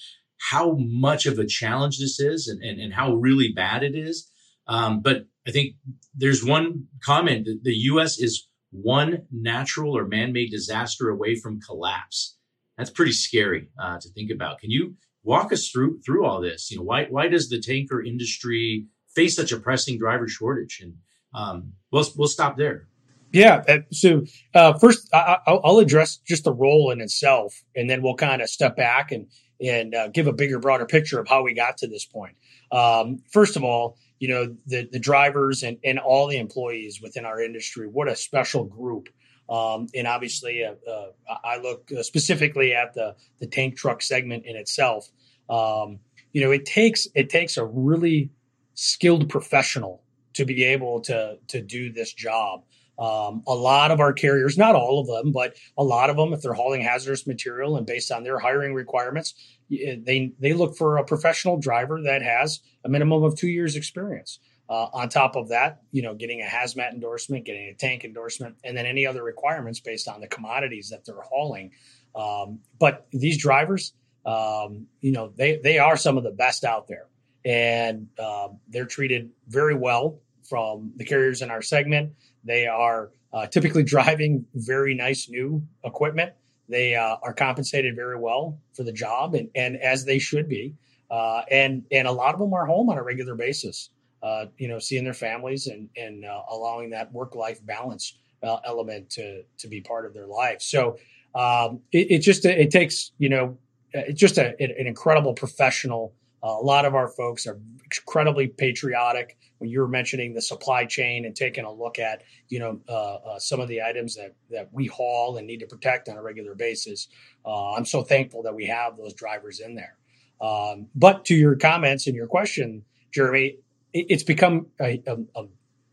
how 0.51 0.75
much 0.77 1.25
of 1.25 1.39
a 1.39 1.47
challenge 1.47 1.99
this 1.99 2.19
is 2.19 2.47
and, 2.47 2.61
and, 2.61 2.79
and 2.79 2.93
how 2.93 3.13
really 3.15 3.51
bad 3.53 3.81
it 3.83 3.95
is. 3.95 4.29
Um, 4.67 5.01
but 5.01 5.25
I 5.47 5.51
think 5.51 5.75
there's 6.13 6.43
one 6.43 6.87
comment 7.03 7.45
that 7.45 7.59
the 7.63 7.73
U.S. 7.91 8.19
is 8.19 8.47
one 8.71 9.23
natural 9.31 9.97
or 9.97 10.05
man-made 10.05 10.51
disaster 10.51 11.09
away 11.09 11.35
from 11.35 11.61
collapse. 11.61 12.37
That's 12.77 12.89
pretty 12.89 13.13
scary 13.13 13.69
uh, 13.81 13.99
to 13.99 14.09
think 14.09 14.29
about. 14.29 14.59
Can 14.59 14.69
you 14.69 14.95
walk 15.23 15.51
us 15.51 15.69
through 15.69 16.01
through 16.01 16.25
all 16.25 16.41
this? 16.41 16.69
You 16.69 16.77
know, 16.77 16.83
why 16.83 17.05
why 17.05 17.27
does 17.27 17.49
the 17.49 17.59
tanker 17.59 18.03
industry 18.03 18.85
face 19.15 19.35
such 19.35 19.51
a 19.51 19.59
pressing 19.59 19.97
driver 19.97 20.27
shortage? 20.27 20.79
And 20.81 20.95
um, 21.33 21.73
we'll 21.91 22.05
we'll 22.15 22.27
stop 22.27 22.57
there. 22.57 22.87
Yeah. 23.31 23.63
Uh, 23.67 23.79
so 23.91 24.23
uh, 24.53 24.73
first, 24.77 25.09
I, 25.13 25.39
will 25.47 25.79
address 25.79 26.17
just 26.17 26.43
the 26.43 26.53
role 26.53 26.91
in 26.91 27.01
itself, 27.01 27.63
and 27.75 27.89
then 27.89 28.01
we'll 28.01 28.15
kind 28.15 28.41
of 28.41 28.49
step 28.49 28.75
back 28.75 29.11
and 29.11 29.27
and 29.59 29.95
uh, 29.95 30.07
give 30.09 30.27
a 30.27 30.33
bigger, 30.33 30.59
broader 30.59 30.85
picture 30.85 31.19
of 31.19 31.27
how 31.27 31.43
we 31.43 31.53
got 31.53 31.77
to 31.77 31.87
this 31.87 32.05
point. 32.05 32.35
Um, 32.71 33.19
first 33.31 33.55
of 33.55 33.63
all, 33.63 33.97
you 34.19 34.27
know 34.27 34.55
the 34.65 34.87
the 34.91 34.99
drivers 34.99 35.63
and 35.63 35.77
and 35.83 35.99
all 35.99 36.27
the 36.27 36.37
employees 36.37 37.01
within 37.01 37.25
our 37.25 37.41
industry. 37.41 37.87
What 37.87 38.07
a 38.07 38.15
special 38.15 38.63
group. 38.63 39.09
Um, 39.49 39.87
and 39.95 40.07
obviously, 40.07 40.63
uh, 40.63 40.73
uh, 40.89 41.07
I 41.43 41.57
look 41.57 41.89
specifically 42.01 42.73
at 42.73 42.93
the 42.93 43.15
the 43.39 43.47
tank 43.47 43.77
truck 43.77 44.01
segment 44.01 44.45
in 44.45 44.55
itself. 44.55 45.09
Um, 45.49 45.99
you 46.33 46.41
know, 46.41 46.51
it 46.51 46.65
takes 46.65 47.07
it 47.15 47.29
takes 47.29 47.57
a 47.57 47.65
really 47.65 48.31
skilled 48.73 49.29
professional 49.29 50.03
to 50.33 50.45
be 50.45 50.63
able 50.63 51.01
to 51.01 51.37
to 51.47 51.61
do 51.61 51.91
this 51.91 52.13
job. 52.13 52.63
Um, 52.99 53.43
a 53.45 53.53
lot 53.53 53.91
of 53.91 53.99
our 53.99 54.11
carriers, 54.11 54.57
not 54.57 54.75
all 54.75 54.99
of 54.99 55.07
them, 55.07 55.31
but 55.31 55.55
a 55.77 55.83
lot 55.83 56.09
of 56.09 56.17
them, 56.17 56.33
if 56.33 56.41
they're 56.41 56.53
hauling 56.53 56.81
hazardous 56.81 57.27
material 57.27 57.77
and 57.77 57.85
based 57.85 58.11
on 58.11 58.23
their 58.23 58.39
hiring 58.39 58.73
requirements, 58.73 59.35
they 59.69 60.33
they 60.39 60.53
look 60.53 60.75
for 60.75 60.97
a 60.97 61.03
professional 61.03 61.59
driver 61.59 62.01
that 62.03 62.23
has 62.23 62.59
a 62.83 62.89
minimum 62.89 63.23
of 63.23 63.35
two 63.35 63.49
years 63.49 63.75
experience. 63.75 64.39
Uh, 64.69 64.89
on 64.91 65.07
top 65.07 65.37
of 65.37 65.47
that, 65.47 65.81
you 65.91 66.01
know, 66.01 66.13
getting 66.13 66.41
a 66.41 66.45
hazmat 66.45 66.91
endorsement, 66.91 67.45
getting 67.45 67.69
a 67.69 67.73
tank 67.73 68.03
endorsement, 68.03 68.53
and 68.65 68.75
then 68.75 68.85
any 68.85 69.05
other 69.05 69.23
requirements 69.23 69.79
based 69.79 70.09
on 70.09 70.19
the 70.19 70.27
commodities 70.27 70.89
that 70.89 71.05
they're 71.05 71.21
hauling. 71.21 71.71
Um, 72.13 72.59
but 72.77 73.07
these 73.11 73.37
drivers, 73.37 73.93
um, 74.25 74.87
you 74.99 75.13
know, 75.13 75.31
they 75.37 75.57
they 75.63 75.77
are 75.77 75.95
some 75.95 76.17
of 76.17 76.25
the 76.25 76.31
best 76.31 76.65
out 76.65 76.87
there, 76.89 77.05
and 77.45 78.07
uh, 78.19 78.49
they're 78.67 78.85
treated 78.85 79.29
very 79.47 79.75
well 79.75 80.19
from 80.49 80.91
the 80.97 81.05
carriers 81.05 81.41
in 81.41 81.49
our 81.49 81.61
segment. 81.61 82.13
They 82.47 82.67
are 82.67 83.11
uh, 83.33 83.47
typically 83.47 83.83
driving 83.83 84.45
very 84.55 84.95
nice 84.95 85.29
new 85.29 85.61
equipment 85.83 86.33
They 86.69 86.95
uh, 86.95 87.17
are 87.23 87.33
compensated 87.33 87.95
very 87.95 88.17
well 88.19 88.59
for 88.73 88.83
the 88.83 88.91
job, 88.93 89.35
and, 89.35 89.49
and 89.55 89.77
as 89.77 90.05
they 90.05 90.19
should 90.19 90.49
be. 90.49 90.75
Uh, 91.09 91.43
and 91.51 91.83
and 91.91 92.07
a 92.07 92.11
lot 92.11 92.33
of 92.33 92.39
them 92.39 92.53
are 92.53 92.65
home 92.65 92.89
on 92.89 92.97
a 92.97 93.03
regular 93.03 93.35
basis. 93.35 93.89
Uh, 94.23 94.47
you 94.57 94.67
know, 94.67 94.79
seeing 94.79 95.03
their 95.05 95.13
families 95.13 95.67
and 95.67 95.89
and 95.95 96.25
uh, 96.25 96.41
allowing 96.51 96.89
that 96.89 97.11
work 97.13 97.35
life 97.35 97.65
balance 97.65 98.17
uh, 98.43 98.57
element 98.65 99.09
to 99.11 99.43
to 99.59 99.67
be 99.69 99.79
part 99.81 100.05
of 100.05 100.13
their 100.13 100.27
life. 100.27 100.61
So 100.61 100.97
um, 101.35 101.81
it, 101.91 102.11
it, 102.11 102.19
just 102.19 102.45
it 102.45 102.71
takes 102.71 103.11
you 103.19 103.29
know 103.29 103.57
it's 103.93 104.19
just 104.19 104.37
a, 104.37 104.59
an 104.61 104.87
incredible 104.87 105.33
professional. 105.33 106.13
Uh, 106.43 106.57
a 106.59 106.63
lot 106.63 106.85
of 106.85 106.95
our 106.95 107.07
folks 107.07 107.47
are 107.47 107.59
incredibly 107.83 108.47
patriotic. 108.47 109.37
When 109.57 109.69
you 109.69 109.79
were 109.79 109.87
mentioning 109.87 110.33
the 110.33 110.41
supply 110.41 110.85
chain 110.85 111.25
and 111.25 111.35
taking 111.35 111.65
a 111.65 111.71
look 111.71 111.97
at 111.97 112.23
you 112.47 112.59
know 112.59 112.79
uh, 112.87 113.15
uh, 113.15 113.39
some 113.39 113.59
of 113.59 113.67
the 113.67 113.81
items 113.81 114.15
that 114.15 114.35
that 114.51 114.69
we 114.71 114.85
haul 114.85 115.37
and 115.37 115.47
need 115.47 115.59
to 115.61 115.67
protect 115.67 116.09
on 116.09 116.17
a 116.17 116.21
regular 116.21 116.53
basis, 116.53 117.07
I'm 117.45 117.85
so 117.85 118.03
thankful 118.03 118.43
that 118.43 118.55
we 118.55 118.65
have 118.67 118.97
those 118.97 119.13
drivers 119.13 119.59
in 119.59 119.75
there. 119.75 119.97
Um, 120.39 120.87
but 120.95 121.25
to 121.25 121.35
your 121.35 121.55
comments 121.55 122.07
and 122.07 122.15
your 122.15 122.27
question, 122.27 122.83
Jeremy, 123.11 123.57
it, 123.93 124.05
it's 124.09 124.23
become 124.23 124.67
a, 124.79 125.01
a, 125.07 125.17
a, 125.35 125.45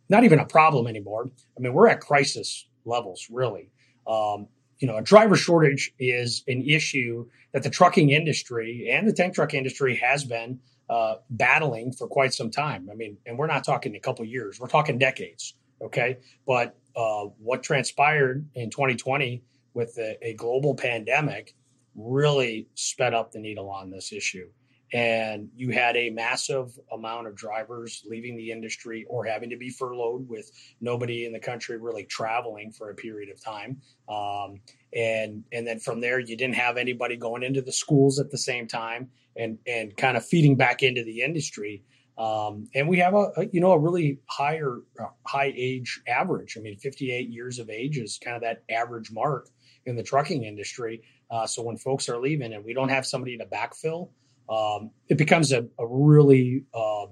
not 0.08 0.24
even 0.24 0.38
a 0.38 0.44
problem 0.44 0.86
anymore. 0.86 1.30
I 1.56 1.60
mean, 1.60 1.72
we're 1.72 1.88
at 1.88 2.00
crisis 2.00 2.66
levels, 2.84 3.28
really. 3.30 3.70
Um, 4.06 4.48
you 4.84 4.90
know, 4.90 4.98
a 4.98 5.02
driver 5.02 5.34
shortage 5.34 5.94
is 5.98 6.44
an 6.46 6.60
issue 6.60 7.26
that 7.54 7.62
the 7.62 7.70
trucking 7.70 8.10
industry 8.10 8.90
and 8.92 9.08
the 9.08 9.14
tank 9.14 9.34
truck 9.34 9.54
industry 9.54 9.96
has 9.96 10.24
been 10.24 10.60
uh, 10.90 11.14
battling 11.30 11.90
for 11.90 12.06
quite 12.06 12.34
some 12.34 12.50
time. 12.50 12.90
I 12.92 12.94
mean, 12.94 13.16
and 13.24 13.38
we're 13.38 13.46
not 13.46 13.64
talking 13.64 13.96
a 13.96 13.98
couple 13.98 14.26
years; 14.26 14.60
we're 14.60 14.68
talking 14.68 14.98
decades. 14.98 15.54
Okay, 15.80 16.18
but 16.46 16.76
uh, 16.94 17.24
what 17.38 17.62
transpired 17.62 18.46
in 18.54 18.68
2020 18.68 19.42
with 19.72 19.96
a, 19.96 20.18
a 20.20 20.34
global 20.34 20.74
pandemic 20.74 21.54
really 21.94 22.68
sped 22.74 23.14
up 23.14 23.32
the 23.32 23.38
needle 23.38 23.70
on 23.70 23.88
this 23.88 24.12
issue. 24.12 24.50
And 24.94 25.48
you 25.56 25.70
had 25.70 25.96
a 25.96 26.10
massive 26.10 26.78
amount 26.92 27.26
of 27.26 27.34
drivers 27.34 28.04
leaving 28.08 28.36
the 28.36 28.52
industry 28.52 29.04
or 29.08 29.24
having 29.24 29.50
to 29.50 29.56
be 29.56 29.68
furloughed 29.68 30.28
with 30.28 30.52
nobody 30.80 31.26
in 31.26 31.32
the 31.32 31.40
country 31.40 31.76
really 31.78 32.04
traveling 32.04 32.70
for 32.70 32.90
a 32.90 32.94
period 32.94 33.28
of 33.28 33.42
time. 33.42 33.78
Um, 34.08 34.60
and 34.94 35.42
and 35.52 35.66
then 35.66 35.80
from 35.80 36.00
there, 36.00 36.20
you 36.20 36.36
didn't 36.36 36.54
have 36.54 36.76
anybody 36.76 37.16
going 37.16 37.42
into 37.42 37.60
the 37.60 37.72
schools 37.72 38.20
at 38.20 38.30
the 38.30 38.38
same 38.38 38.68
time 38.68 39.10
and 39.36 39.58
and 39.66 39.96
kind 39.96 40.16
of 40.16 40.24
feeding 40.24 40.54
back 40.54 40.84
into 40.84 41.02
the 41.02 41.22
industry. 41.22 41.82
Um, 42.16 42.68
and 42.76 42.88
we 42.88 42.98
have 42.98 43.14
a, 43.14 43.32
a, 43.36 43.46
you 43.52 43.60
know 43.60 43.72
a 43.72 43.78
really 43.78 44.20
higher 44.26 44.78
uh, 45.00 45.06
high 45.26 45.52
age 45.56 46.00
average. 46.06 46.56
I 46.56 46.60
mean, 46.60 46.76
58 46.76 47.28
years 47.28 47.58
of 47.58 47.68
age 47.68 47.98
is 47.98 48.20
kind 48.22 48.36
of 48.36 48.42
that 48.42 48.62
average 48.70 49.10
mark 49.10 49.48
in 49.86 49.96
the 49.96 50.04
trucking 50.04 50.44
industry. 50.44 51.02
Uh, 51.32 51.48
so 51.48 51.62
when 51.62 51.76
folks 51.76 52.08
are 52.08 52.20
leaving 52.20 52.52
and 52.52 52.64
we 52.64 52.74
don't 52.74 52.90
have 52.90 53.04
somebody 53.04 53.36
to 53.38 53.46
backfill, 53.46 54.10
um, 54.48 54.90
it 55.08 55.18
becomes 55.18 55.52
a, 55.52 55.66
a 55.78 55.86
really 55.86 56.64
uh, 56.74 57.06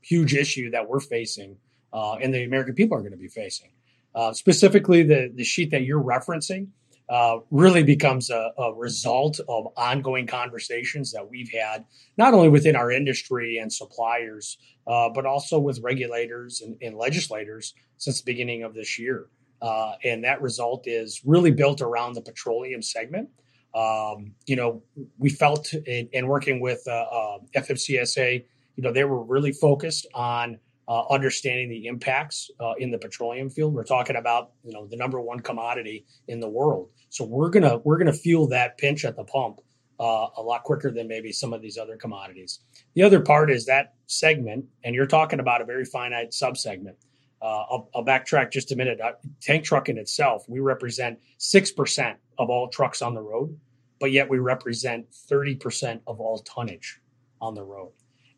huge 0.00 0.34
issue 0.34 0.70
that 0.70 0.88
we're 0.88 1.00
facing 1.00 1.56
uh, 1.92 2.14
and 2.16 2.32
the 2.32 2.44
American 2.44 2.74
people 2.74 2.96
are 2.96 3.00
going 3.00 3.12
to 3.12 3.18
be 3.18 3.28
facing. 3.28 3.70
Uh, 4.14 4.32
specifically, 4.32 5.02
the, 5.02 5.30
the 5.34 5.44
sheet 5.44 5.70
that 5.70 5.82
you're 5.82 6.02
referencing 6.02 6.68
uh, 7.08 7.38
really 7.50 7.82
becomes 7.82 8.30
a, 8.30 8.50
a, 8.58 8.74
result 8.74 9.38
of 9.48 9.68
ongoing 9.76 10.26
conversations 10.26 11.12
that 11.12 11.28
we've 11.30 11.50
had, 11.52 11.84
not 12.18 12.34
only 12.34 12.48
within 12.48 12.74
our 12.74 12.90
industry 12.90 13.58
and 13.58 13.72
suppliers, 13.72 14.58
uh, 14.88 15.08
but 15.08 15.24
also 15.24 15.58
with 15.58 15.78
regulators 15.82 16.62
and, 16.62 16.76
and 16.82 16.96
legislators 16.96 17.74
since 17.96 18.20
the 18.20 18.24
beginning 18.24 18.64
of 18.64 18.74
this 18.74 18.98
year. 18.98 19.26
Uh, 19.62 19.92
and 20.04 20.24
that 20.24 20.42
result 20.42 20.86
is 20.86 21.22
really 21.24 21.52
built 21.52 21.80
around 21.80 22.14
the 22.14 22.20
petroleum 22.20 22.82
segment. 22.82 23.28
Um, 23.76 24.32
you 24.46 24.56
know, 24.56 24.82
we 25.18 25.28
felt 25.28 25.72
in, 25.74 26.08
in 26.12 26.26
working 26.26 26.60
with 26.60 26.82
uh, 26.86 26.92
uh, 26.92 27.38
FMCSA, 27.54 28.42
you 28.76 28.82
know, 28.82 28.90
they 28.90 29.04
were 29.04 29.22
really 29.22 29.52
focused 29.52 30.06
on 30.14 30.58
uh, 30.88 31.02
understanding 31.10 31.68
the 31.68 31.86
impacts 31.86 32.50
uh, 32.60 32.72
in 32.78 32.90
the 32.90 32.98
petroleum 32.98 33.50
field. 33.50 33.74
We're 33.74 33.84
talking 33.84 34.16
about, 34.16 34.52
you 34.64 34.72
know, 34.72 34.86
the 34.86 34.96
number 34.96 35.20
one 35.20 35.40
commodity 35.40 36.06
in 36.28 36.40
the 36.40 36.48
world. 36.48 36.88
So 37.10 37.24
we're 37.24 37.50
gonna 37.50 37.78
we're 37.78 37.98
gonna 37.98 38.12
feel 38.12 38.46
that 38.48 38.78
pinch 38.78 39.04
at 39.04 39.16
the 39.16 39.24
pump 39.24 39.60
uh, 39.98 40.28
a 40.36 40.42
lot 40.42 40.62
quicker 40.62 40.90
than 40.90 41.08
maybe 41.08 41.32
some 41.32 41.52
of 41.52 41.60
these 41.60 41.76
other 41.76 41.96
commodities. 41.96 42.60
The 42.94 43.02
other 43.02 43.20
part 43.20 43.50
is 43.50 43.66
that 43.66 43.94
segment, 44.06 44.66
and 44.84 44.94
you're 44.94 45.06
talking 45.06 45.40
about 45.40 45.60
a 45.60 45.64
very 45.64 45.84
finite 45.84 46.30
subsegment. 46.30 46.94
Uh, 47.42 47.64
I'll, 47.70 47.90
I'll, 47.94 48.04
backtrack 48.04 48.50
just 48.50 48.72
a 48.72 48.76
minute. 48.76 48.98
Uh, 49.00 49.12
tank 49.42 49.64
truck 49.64 49.88
in 49.90 49.98
itself, 49.98 50.44
we 50.48 50.58
represent 50.60 51.18
6% 51.38 52.14
of 52.38 52.48
all 52.48 52.68
trucks 52.68 53.02
on 53.02 53.14
the 53.14 53.20
road, 53.20 53.58
but 54.00 54.12
yet 54.12 54.28
we 54.28 54.38
represent 54.38 55.06
30% 55.30 56.00
of 56.06 56.20
all 56.20 56.38
tonnage 56.40 57.00
on 57.40 57.54
the 57.54 57.62
road. 57.62 57.92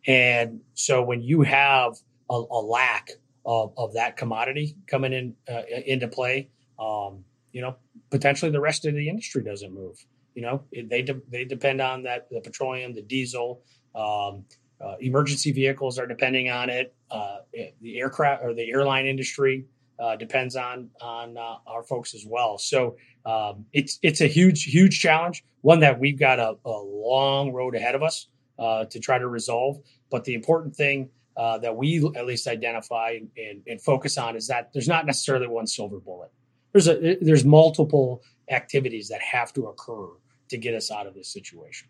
And 0.07 0.61
so 0.75 1.03
when 1.03 1.23
you 1.23 1.43
have 1.43 1.95
a, 2.31 2.35
a 2.35 2.61
lack 2.61 3.11
of, 3.45 3.73
of 3.77 3.95
that 3.95 4.17
commodity 4.17 4.77
coming 4.87 5.13
in 5.13 5.35
uh, 5.53 5.63
into 5.87 6.09
play, 6.09 6.51
um, 6.79 7.25
you 7.53 7.61
know, 7.61 7.77
potentially 8.11 8.51
the 8.51 8.61
rest 8.61 8.85
of 8.87 8.95
the 8.95 9.09
industry 9.09 9.43
doesn't 9.43 9.73
move. 9.73 9.97
You 10.35 10.43
know, 10.43 10.63
they 10.73 11.03
de- 11.03 11.21
they 11.29 11.45
depend 11.45 11.81
on 11.81 12.03
that 12.05 12.29
the 12.31 12.41
petroleum, 12.41 12.95
the 12.95 13.03
diesel, 13.03 13.63
um, 13.95 14.45
uh, 14.81 14.95
emergency 15.01 15.51
vehicles 15.51 15.99
are 15.99 16.07
depending 16.07 16.51
on 16.51 16.71
it. 16.71 16.95
Uh, 17.11 17.39
the 17.81 17.99
aircraft 17.99 18.45
or 18.45 18.55
the 18.55 18.71
airline 18.71 19.07
industry 19.07 19.65
uh, 19.99 20.17
depends 20.17 20.57
on 20.57 20.91
on 21.01 21.37
uh, 21.37 21.57
our 21.67 21.83
folks 21.83 22.15
as 22.15 22.25
well. 22.27 22.59
So 22.59 22.97
um, 23.25 23.67
it's 23.73 23.99
it's 24.03 24.21
a 24.21 24.27
huge 24.27 24.65
huge 24.65 25.01
challenge, 25.01 25.45
one 25.63 25.81
that 25.81 25.99
we've 25.99 26.19
got 26.19 26.39
a, 26.39 26.57
a 26.65 26.71
long 26.71 27.53
road 27.53 27.75
ahead 27.75 27.95
of 27.95 28.03
us 28.03 28.29
uh, 28.59 28.85
to 28.87 29.01
try 29.01 29.19
to 29.19 29.29
resolve. 29.29 29.79
But 30.11 30.25
the 30.25 30.35
important 30.35 30.75
thing 30.75 31.11
uh, 31.37 31.59
that 31.59 31.77
we 31.77 32.05
at 32.17 32.27
least 32.27 32.47
identify 32.47 33.19
and, 33.37 33.63
and, 33.67 33.81
focus 33.81 34.19
on 34.19 34.35
is 34.35 34.49
that 34.49 34.73
there's 34.73 34.89
not 34.89 35.07
necessarily 35.07 35.47
one 35.47 35.67
silver 35.67 36.01
bullet. 36.01 36.31
There's 36.73 36.89
a 36.89 37.17
there's 37.21 37.45
multiple 37.45 38.23
activities 38.51 39.09
that 39.09 39.21
have 39.21 39.53
to 39.53 39.67
occur 39.67 40.09
to 40.49 40.57
get 40.57 40.75
us 40.75 40.91
out 40.91 41.07
of 41.07 41.15
this 41.15 41.33
situation 41.33 41.89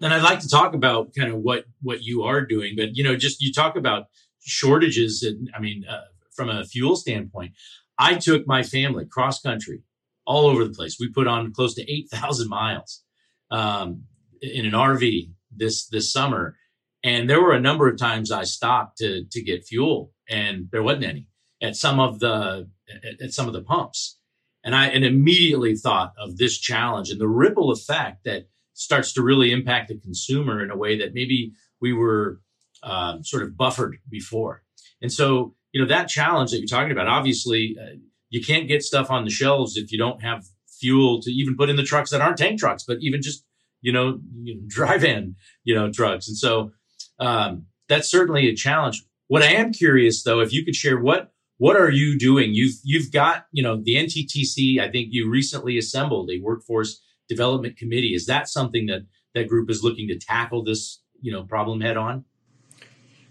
and 0.00 0.12
I'd 0.12 0.22
like 0.22 0.40
to 0.40 0.48
talk 0.48 0.74
about 0.74 1.14
kind 1.14 1.32
of 1.32 1.40
what 1.40 1.64
what 1.82 2.02
you 2.02 2.22
are 2.22 2.44
doing, 2.44 2.74
but 2.76 2.96
you 2.96 3.04
know, 3.04 3.16
just 3.16 3.42
you 3.42 3.52
talk 3.52 3.76
about 3.76 4.06
shortages, 4.44 5.22
and 5.22 5.50
I 5.54 5.60
mean, 5.60 5.84
uh, 5.88 6.02
from 6.34 6.48
a 6.48 6.64
fuel 6.64 6.96
standpoint, 6.96 7.52
I 7.98 8.14
took 8.14 8.46
my 8.46 8.62
family 8.62 9.06
cross 9.06 9.40
country, 9.40 9.82
all 10.26 10.46
over 10.46 10.64
the 10.64 10.74
place. 10.74 10.96
We 10.98 11.08
put 11.08 11.26
on 11.26 11.52
close 11.52 11.74
to 11.74 11.90
eight 11.90 12.08
thousand 12.10 12.48
miles 12.48 13.02
um, 13.50 14.04
in 14.40 14.66
an 14.66 14.72
RV 14.72 15.30
this 15.50 15.86
this 15.88 16.12
summer, 16.12 16.56
and 17.02 17.28
there 17.28 17.42
were 17.42 17.52
a 17.52 17.60
number 17.60 17.88
of 17.88 17.98
times 17.98 18.30
I 18.30 18.44
stopped 18.44 18.98
to 18.98 19.24
to 19.30 19.42
get 19.42 19.66
fuel, 19.66 20.12
and 20.28 20.68
there 20.72 20.82
wasn't 20.82 21.04
any 21.04 21.28
at 21.62 21.76
some 21.76 22.00
of 22.00 22.20
the 22.20 22.68
at, 22.88 23.22
at 23.22 23.32
some 23.32 23.46
of 23.46 23.52
the 23.52 23.62
pumps. 23.62 24.18
And 24.66 24.74
I 24.74 24.86
and 24.86 25.04
immediately 25.04 25.74
thought 25.76 26.14
of 26.18 26.38
this 26.38 26.58
challenge 26.58 27.10
and 27.10 27.20
the 27.20 27.28
ripple 27.28 27.70
effect 27.70 28.24
that 28.24 28.48
starts 28.72 29.12
to 29.12 29.22
really 29.22 29.52
impact 29.52 29.88
the 29.88 29.98
consumer 29.98 30.62
in 30.64 30.70
a 30.70 30.76
way 30.76 30.98
that 30.98 31.14
maybe 31.14 31.52
we 31.80 31.92
were 31.92 32.40
um, 32.82 33.22
sort 33.24 33.42
of 33.42 33.56
buffered 33.56 33.98
before. 34.08 34.62
And 35.00 35.12
so, 35.12 35.54
you 35.74 35.82
know, 35.82 35.88
that 35.88 36.08
challenge 36.08 36.52
that 36.52 36.58
you're 36.58 36.68
talking 36.68 36.92
about, 36.92 37.08
obviously, 37.08 37.76
uh, 37.78 37.96
you 38.30 38.40
can't 38.40 38.68
get 38.68 38.84
stuff 38.84 39.10
on 39.10 39.24
the 39.24 39.30
shelves 39.30 39.76
if 39.76 39.90
you 39.90 39.98
don't 39.98 40.22
have 40.22 40.44
fuel 40.68 41.20
to 41.20 41.30
even 41.32 41.56
put 41.56 41.68
in 41.68 41.74
the 41.74 41.82
trucks 41.82 42.10
that 42.10 42.20
aren't 42.20 42.38
tank 42.38 42.60
trucks, 42.60 42.84
but 42.86 42.98
even 43.00 43.20
just, 43.20 43.44
you 43.82 43.92
know, 43.92 44.20
you 44.32 44.62
know 44.78 45.34
you 45.64 45.74
know, 45.74 45.90
trucks. 45.90 46.28
And 46.28 46.38
so 46.38 46.70
um, 47.18 47.66
that's 47.88 48.08
certainly 48.08 48.48
a 48.48 48.54
challenge. 48.54 49.04
What 49.26 49.42
I 49.42 49.52
am 49.52 49.72
curious, 49.72 50.22
though, 50.22 50.38
if 50.40 50.52
you 50.52 50.64
could 50.64 50.76
share 50.76 50.98
what 50.98 51.32
what 51.58 51.76
are 51.76 51.90
you 51.90 52.18
doing? 52.18 52.50
You've 52.52 52.74
you've 52.84 53.12
got 53.12 53.46
you 53.50 53.62
know 53.62 53.80
the 53.82 53.96
NTTC. 53.96 54.80
I 54.80 54.90
think 54.90 55.08
you 55.10 55.28
recently 55.28 55.76
assembled 55.76 56.30
a 56.30 56.40
workforce 56.40 57.00
development 57.28 57.76
committee. 57.76 58.14
Is 58.14 58.26
that 58.26 58.48
something 58.48 58.86
that 58.86 59.06
that 59.34 59.48
group 59.48 59.70
is 59.70 59.82
looking 59.82 60.08
to 60.08 60.18
tackle 60.18 60.62
this 60.62 61.00
you 61.20 61.32
know 61.32 61.44
problem 61.44 61.80
head 61.80 61.96
on? 61.96 62.24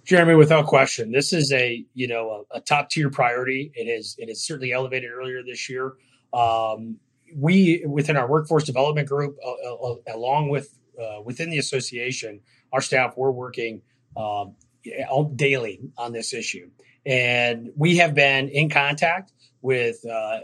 Jeremy, 0.05 0.35
without 0.35 0.65
question, 0.65 1.11
this 1.11 1.31
is 1.31 1.51
a 1.53 1.85
you 1.93 2.07
know 2.07 2.45
a, 2.51 2.57
a 2.57 2.61
top 2.61 2.89
tier 2.89 3.09
priority. 3.09 3.71
It 3.73 3.85
is 3.85 4.15
it 4.17 4.29
is 4.29 4.45
certainly 4.45 4.73
elevated 4.73 5.11
earlier 5.11 5.41
this 5.43 5.69
year. 5.69 5.93
Um, 6.33 6.97
we 7.35 7.83
within 7.87 8.17
our 8.17 8.27
workforce 8.27 8.65
development 8.65 9.07
group, 9.07 9.37
uh, 9.43 9.73
uh, 9.73 9.95
along 10.13 10.49
with 10.49 10.77
uh, 11.01 11.21
within 11.23 11.49
the 11.49 11.57
association, 11.57 12.41
our 12.73 12.81
staff 12.81 13.13
we're 13.15 13.31
working 13.31 13.81
um, 14.17 14.55
daily 15.35 15.79
on 15.97 16.11
this 16.11 16.33
issue, 16.33 16.69
and 17.05 17.71
we 17.75 17.97
have 17.97 18.13
been 18.13 18.49
in 18.49 18.69
contact 18.69 19.31
with 19.61 19.99
uh, 20.05 20.11
uh 20.11 20.39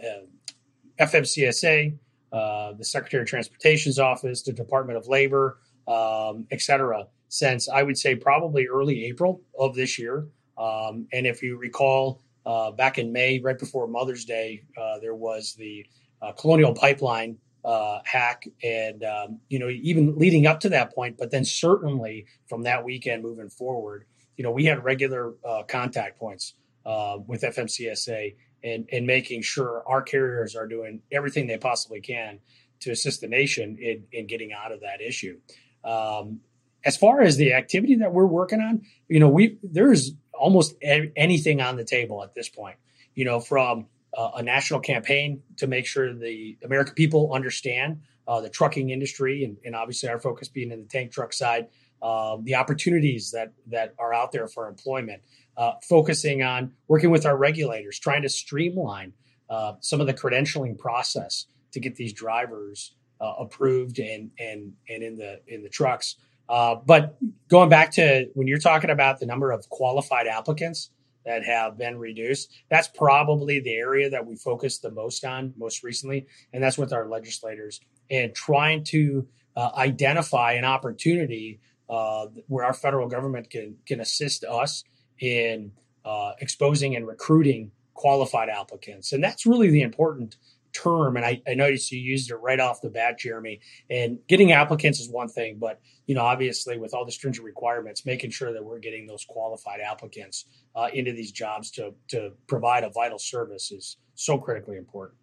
FMCSA, 1.00 1.98
uh, 2.34 2.74
the 2.74 2.84
Secretary 2.84 3.24
of 3.24 3.30
Transportation's 3.30 4.00
office, 4.00 4.44
the 4.44 4.52
Department 4.52 4.98
of 4.98 5.08
Labor, 5.08 5.58
um, 5.88 6.46
et 6.52 6.62
cetera, 6.62 7.08
since 7.30 7.70
I 7.70 7.84
would 7.84 7.98
say 7.98 8.16
probably 8.16 8.68
early 8.68 9.06
April 9.06 9.42
of 9.58 9.76
this 9.76 9.98
year. 9.98 10.28
Um, 10.58 11.08
and 11.14 11.26
if 11.26 11.42
you 11.42 11.58
recall, 11.58 12.22
uh, 12.46 12.72
back 12.72 12.98
in 12.98 13.14
May, 13.14 13.40
right 13.40 13.58
before 13.58 13.88
Mother's 13.88 14.26
Day, 14.26 14.64
uh, 14.78 15.00
there 15.00 15.16
was 15.16 15.54
the 15.54 15.86
uh, 16.22 16.34
Colonial 16.34 16.74
Pipeline 16.74 17.38
uh, 17.64 18.00
hack, 18.06 18.48
and 18.64 19.04
um, 19.04 19.40
you 19.50 19.60
know, 19.60 19.70
even 19.70 20.18
leading 20.18 20.48
up 20.48 20.60
to 20.62 20.70
that 20.70 20.94
point, 20.94 21.18
but 21.18 21.32
then 21.32 21.46
certainly 21.46 22.26
from 22.48 22.64
that 22.64 22.84
weekend 22.84 23.22
moving 23.22 23.50
forward, 23.50 24.06
you 24.38 24.44
know, 24.44 24.52
we 24.52 24.66
had 24.66 24.84
regular 24.84 25.34
uh, 25.48 25.64
contact 25.64 26.18
points 26.18 26.54
uh, 26.86 27.18
with 27.28 27.42
FMCSA 27.42 28.36
and 28.64 28.88
and 28.92 29.06
making 29.06 29.42
sure 29.42 29.84
our 29.86 30.02
carriers 30.02 30.56
are 30.56 30.68
doing 30.68 31.02
everything 31.12 31.48
they 31.48 31.58
possibly 31.58 32.02
can 32.02 32.40
to 32.80 32.92
assist 32.92 33.22
the 33.22 33.28
nation 33.28 33.78
in, 33.80 34.04
in 34.14 34.26
getting 34.26 34.54
out 34.54 34.72
of 34.72 34.82
that 34.82 35.02
issue. 35.02 35.38
Um, 35.84 36.40
as 36.86 36.98
far 36.98 37.22
as 37.22 37.38
the 37.38 37.54
activity 37.54 37.96
that 37.96 38.14
we're 38.14 38.26
working 38.26 38.62
on, 38.62 38.82
you 39.08 39.20
know, 39.20 39.30
we 39.30 39.58
there's 39.64 40.12
almost 40.34 40.76
anything 40.82 41.62
on 41.62 41.76
the 41.76 41.84
table 41.84 42.24
at 42.24 42.34
this 42.34 42.50
point. 42.50 42.78
You 43.16 43.26
know, 43.26 43.40
from 43.40 43.88
uh, 44.18 44.32
a 44.36 44.44
national 44.44 44.80
campaign 44.80 45.42
to 45.58 45.68
make 45.68 45.86
sure 45.86 46.14
the 46.14 46.58
American 46.64 46.96
people 46.96 47.34
understand 47.34 48.02
uh, 48.28 48.42
the 48.42 48.50
trucking 48.50 48.92
industry, 48.92 49.44
and, 49.44 49.58
and, 49.66 49.76
obviously 49.76 50.08
our 50.08 50.20
focus 50.20 50.48
being 50.48 50.72
in 50.72 50.80
the 50.80 50.88
tank 50.88 51.12
truck 51.12 51.34
side, 51.34 51.68
uh, 52.02 52.38
the 52.44 52.56
opportunities 52.56 53.32
that 53.32 53.54
that 53.68 53.94
are 54.00 54.14
out 54.14 54.32
there 54.32 54.48
for 54.48 54.68
employment. 54.68 55.22
Uh, 55.58 55.74
focusing 55.90 56.42
on 56.42 56.72
working 56.88 57.10
with 57.10 57.26
our 57.26 57.36
regulators, 57.36 58.00
trying 58.00 58.22
to 58.22 58.30
streamline 58.30 59.12
uh, 59.50 59.74
some 59.82 60.00
of 60.00 60.08
the 60.08 60.14
credentialing 60.14 60.78
process 60.78 61.48
to 61.74 61.82
get 61.82 61.96
these 61.96 62.14
drivers 62.14 62.96
uh, 63.20 63.34
approved 63.40 64.00
and 64.00 64.32
and 64.40 64.74
and 64.88 65.04
in 65.04 65.18
the 65.18 65.42
in 65.48 65.62
the 65.64 65.70
trucks. 65.70 66.16
But 66.50 67.18
going 67.48 67.70
back 67.70 67.92
to 67.94 68.28
when 68.34 68.48
you're 68.48 68.60
talking 68.60 68.90
about 68.90 69.20
the 69.20 69.26
number 69.26 69.52
of 69.52 69.70
qualified 69.70 70.28
applicants, 70.28 70.90
that 71.26 71.46
have 71.46 71.78
been 71.78 71.98
reduced. 71.98 72.52
That's 72.70 72.88
probably 72.88 73.60
the 73.60 73.76
area 73.76 74.10
that 74.10 74.26
we 74.26 74.36
focused 74.36 74.82
the 74.82 74.92
most 74.92 75.24
on 75.24 75.54
most 75.58 75.84
recently, 75.84 76.26
and 76.54 76.64
that's 76.64 76.78
with 76.78 76.94
our 76.94 77.08
legislators 77.08 77.80
and 78.10 78.34
trying 78.34 78.84
to 78.86 79.28
uh, 79.56 79.70
identify 79.76 80.54
an 80.54 80.66
opportunity 80.66 81.60
uh, 81.90 82.28
where 82.48 82.66
our 82.66 82.74
federal 82.74 83.08
government 83.08 83.50
can 83.50 83.76
can 83.86 84.00
assist 84.00 84.44
us 84.44 84.84
in 85.20 85.72
uh, 86.06 86.32
exposing 86.40 86.96
and 86.96 87.06
recruiting 87.06 87.72
qualified 87.94 88.50
applicants, 88.50 89.12
and 89.12 89.24
that's 89.24 89.46
really 89.46 89.70
the 89.70 89.82
important 89.82 90.38
term, 90.74 91.16
and 91.16 91.26
I, 91.26 91.42
I, 91.48 91.54
noticed 91.54 91.92
you 91.92 92.00
used 92.00 92.32
it 92.32 92.36
right 92.36 92.60
off 92.60 92.82
the 92.82 92.90
bat, 92.90 93.20
Jeremy. 93.20 93.60
And 93.90 94.20
getting 94.28 94.52
applicants 94.52 95.00
is 95.00 95.10
one 95.10 95.28
thing, 95.28 95.58
but 95.60 95.80
you 96.08 96.16
know, 96.16 96.22
obviously, 96.22 96.78
with 96.78 96.94
all 96.94 97.06
the 97.06 97.12
stringent 97.12 97.46
requirements, 97.46 98.06
making 98.06 98.32
sure 98.32 98.54
that 98.54 98.64
we're 98.64 98.80
getting 98.80 99.08
those 99.08 99.26
qualified 99.28 99.80
applicants 99.80 100.46
uh, 100.76 100.88
into 100.94 101.12
these 101.12 101.32
jobs 101.32 101.72
to 101.72 101.94
to 102.10 102.32
provide 102.48 102.84
a 102.84 102.90
vital 102.90 103.20
service 103.20 103.72
is 103.72 103.98
so 104.16 104.38
critically 104.38 104.78
important. 104.78 105.18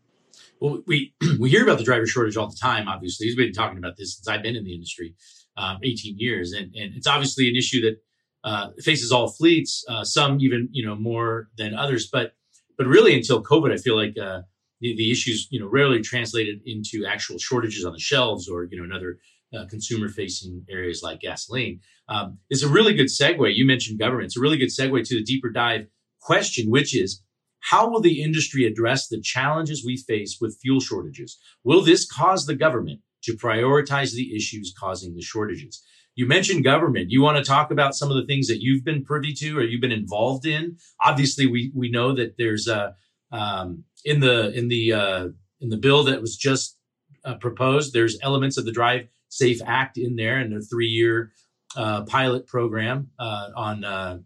Well, 0.61 0.83
we 0.87 1.15
we 1.39 1.51
hear 1.51 1.63
about 1.63 1.79
the 1.79 1.85
driver 1.85 2.07
shortage 2.07 2.37
all 2.37 2.49
the 2.49 2.59
time. 2.61 2.89
Obviously, 2.89 3.27
he's 3.27 3.37
been 3.37 3.53
talking 3.53 3.79
about 3.79 3.97
this 3.97 4.17
since 4.17 4.29
I've 4.29 4.43
been 4.43 4.57
in 4.57 4.65
the 4.65 4.75
industry, 4.75 5.15
um, 5.57 5.79
18 5.83 6.19
years, 6.19 6.53
and 6.53 6.75
and 6.75 6.95
it's 6.95 7.07
obviously 7.07 7.49
an 7.49 7.57
issue 7.57 7.81
that 7.83 7.97
uh, 8.45 8.71
faces 8.79 9.13
all 9.13 9.29
fleets, 9.29 9.85
uh, 9.89 10.05
some 10.05 10.41
even 10.41 10.69
you 10.73 10.87
know 10.87 10.95
more 10.95 11.49
than 11.59 11.75
others. 11.75 12.09
But 12.11 12.33
but 12.79 12.87
really, 12.87 13.15
until 13.15 13.43
COVID, 13.43 13.73
I 13.73 13.77
feel 13.77 13.97
like 13.97 14.17
uh, 14.19 14.43
the, 14.81 14.95
the 14.97 15.11
issues, 15.11 15.49
you 15.51 15.61
know, 15.61 15.69
rarely 15.69 16.01
translated 16.01 16.61
into 16.67 17.07
actual 17.07 17.39
shortages 17.39 17.85
on 17.85 17.93
the 17.93 17.99
shelves 17.99 18.49
or, 18.49 18.65
you 18.65 18.79
know, 18.79 18.85
another 18.85 19.19
uh, 19.57 19.67
consumer 19.67 20.09
facing 20.09 20.65
areas 20.69 21.03
like 21.03 21.21
gasoline. 21.21 21.81
Um, 22.09 22.39
it's 22.51 22.63
a 22.63 22.69
really 22.69 22.95
good 22.95 23.07
segue. 23.07 23.55
You 23.55 23.67
mentioned 23.67 23.99
government. 23.99 24.27
It's 24.27 24.37
a 24.37 24.41
really 24.41 24.59
good 24.59 24.69
segue 24.69 25.07
to 25.09 25.15
the 25.15 25.25
deeper 25.25 25.51
dive 25.51 25.87
question, 26.21 26.71
which 26.71 26.95
is 26.95 27.23
how 27.61 27.89
will 27.89 28.01
the 28.01 28.23
industry 28.23 28.65
address 28.65 29.09
the 29.09 29.21
challenges 29.21 29.85
we 29.85 29.97
face 29.97 30.39
with 30.41 30.59
fuel 30.61 30.81
shortages? 30.81 31.39
Will 31.65 31.83
this 31.83 32.07
cause 32.07 32.47
the 32.47 32.55
government 32.55 33.01
to 33.25 33.37
prioritize 33.37 34.15
the 34.15 34.37
issues 34.37 34.75
causing 34.79 35.15
the 35.15 35.23
shortages? 35.23 35.83
You 36.15 36.27
mentioned 36.27 36.65
government. 36.65 37.11
You 37.11 37.23
want 37.23 37.39
to 37.39 37.45
talk 37.45 37.71
about 37.71 37.95
some 37.95 38.11
of 38.11 38.17
the 38.17 38.25
things 38.25 38.47
that 38.49 38.63
you've 38.63 38.85
been 38.85 39.05
privy 39.05 39.35
to 39.35 39.59
or 39.59 39.63
you've 39.63 39.81
been 39.81 39.93
involved 39.93 40.47
in? 40.47 40.77
Obviously, 41.01 41.47
we 41.47 41.73
we 41.75 41.91
know 41.91 42.15
that 42.15 42.37
there's 42.39 42.69
a 42.69 42.95
um, 43.33 43.85
in 44.07 44.21
the 44.21 44.57
in 44.57 44.69
the 44.69 44.93
uh, 44.93 45.29
in 45.61 45.69
the 45.69 45.77
bill 45.77 46.05
that 46.05 46.21
was 46.21 46.37
just 46.37 46.79
uh, 47.25 47.35
proposed. 47.35 47.93
There's 47.93 48.17
elements 48.23 48.57
of 48.57 48.65
the 48.65 48.73
Drive 48.73 49.09
Safe 49.29 49.61
Act 49.67 49.99
in 49.99 50.17
there, 50.17 50.39
and 50.39 50.55
a 50.55 50.61
three 50.61 50.87
year 50.87 51.33
uh, 51.77 52.05
pilot 52.05 52.47
program 52.47 53.11
uh, 53.19 53.49
on 53.57 53.85
uh, 53.85 54.19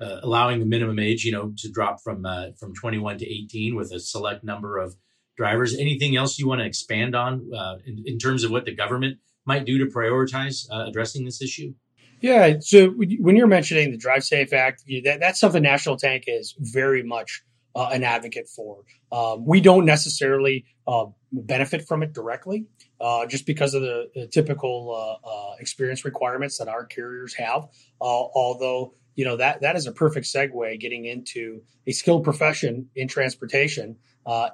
uh, 0.00 0.20
allowing 0.22 0.58
the 0.58 0.66
minimum 0.66 0.98
age, 0.98 1.24
you 1.24 1.32
know, 1.32 1.52
to 1.58 1.70
drop 1.70 2.00
from 2.02 2.24
from 2.58 2.74
21 2.74 3.18
to 3.18 3.30
18 3.30 3.76
with 3.76 3.92
a 3.92 4.00
select 4.00 4.42
number 4.42 4.78
of 4.78 4.96
drivers. 5.36 5.76
Anything 5.76 6.16
else 6.16 6.38
you 6.38 6.48
want 6.48 6.60
to 6.60 6.66
expand 6.66 7.14
on 7.14 7.48
in, 7.86 8.02
in, 8.06 8.18
terms 8.18 8.42
of 8.42 8.50
what 8.50 8.64
the 8.64 8.74
government 8.74 9.18
might 9.44 9.66
do 9.66 9.78
to 9.78 9.86
prioritize 9.86 10.66
addressing 10.70 11.24
this 11.24 11.42
issue? 11.42 11.74
Yeah. 12.22 12.56
So 12.60 12.90
when 12.90 13.36
you're 13.36 13.46
mentioning 13.46 13.90
the 13.90 13.96
Drive 13.96 14.24
Safe 14.24 14.52
Act, 14.52 14.82
that, 15.04 15.20
that's 15.20 15.40
something 15.40 15.62
National 15.62 15.96
Tank 15.96 16.24
is 16.26 16.54
very 16.58 17.02
much 17.02 17.42
uh, 17.74 17.90
an 17.92 18.04
advocate 18.04 18.48
for. 18.48 18.84
Um, 19.12 19.44
we 19.46 19.60
don't 19.60 19.84
necessarily 19.84 20.64
uh, 20.86 21.06
benefit 21.32 21.86
from 21.86 22.02
it 22.02 22.12
directly, 22.12 22.66
uh, 23.00 23.26
just 23.26 23.46
because 23.46 23.74
of 23.74 23.82
the, 23.82 24.10
the 24.14 24.26
typical 24.26 25.20
uh, 25.24 25.28
uh, 25.28 25.54
experience 25.60 26.04
requirements 26.04 26.58
that 26.58 26.68
our 26.68 26.84
carriers 26.84 27.34
have. 27.34 27.64
Uh, 28.00 28.04
although 28.04 28.94
you 29.14 29.24
know 29.24 29.36
that 29.36 29.60
that 29.60 29.76
is 29.76 29.86
a 29.86 29.92
perfect 29.92 30.26
segue 30.26 30.80
getting 30.80 31.04
into 31.04 31.62
a 31.86 31.92
skilled 31.92 32.24
profession 32.24 32.88
in 32.96 33.08
transportation, 33.08 33.96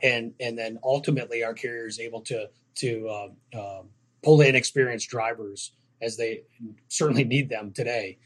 and 0.03 0.35
and 0.41 0.59
then 0.59 0.79
ultimately 0.83 1.45
our 1.45 1.55
carriers 1.55 2.01
able 2.01 2.21
to 2.23 2.49
to 2.77 3.31
pull 4.23 4.41
in 4.41 4.55
experienced 4.55 5.09
drivers 5.09 5.73
as 6.03 6.17
they 6.17 6.43
certainly 6.89 7.25
need 7.25 7.49
them 7.49 7.73
today. 7.73 8.19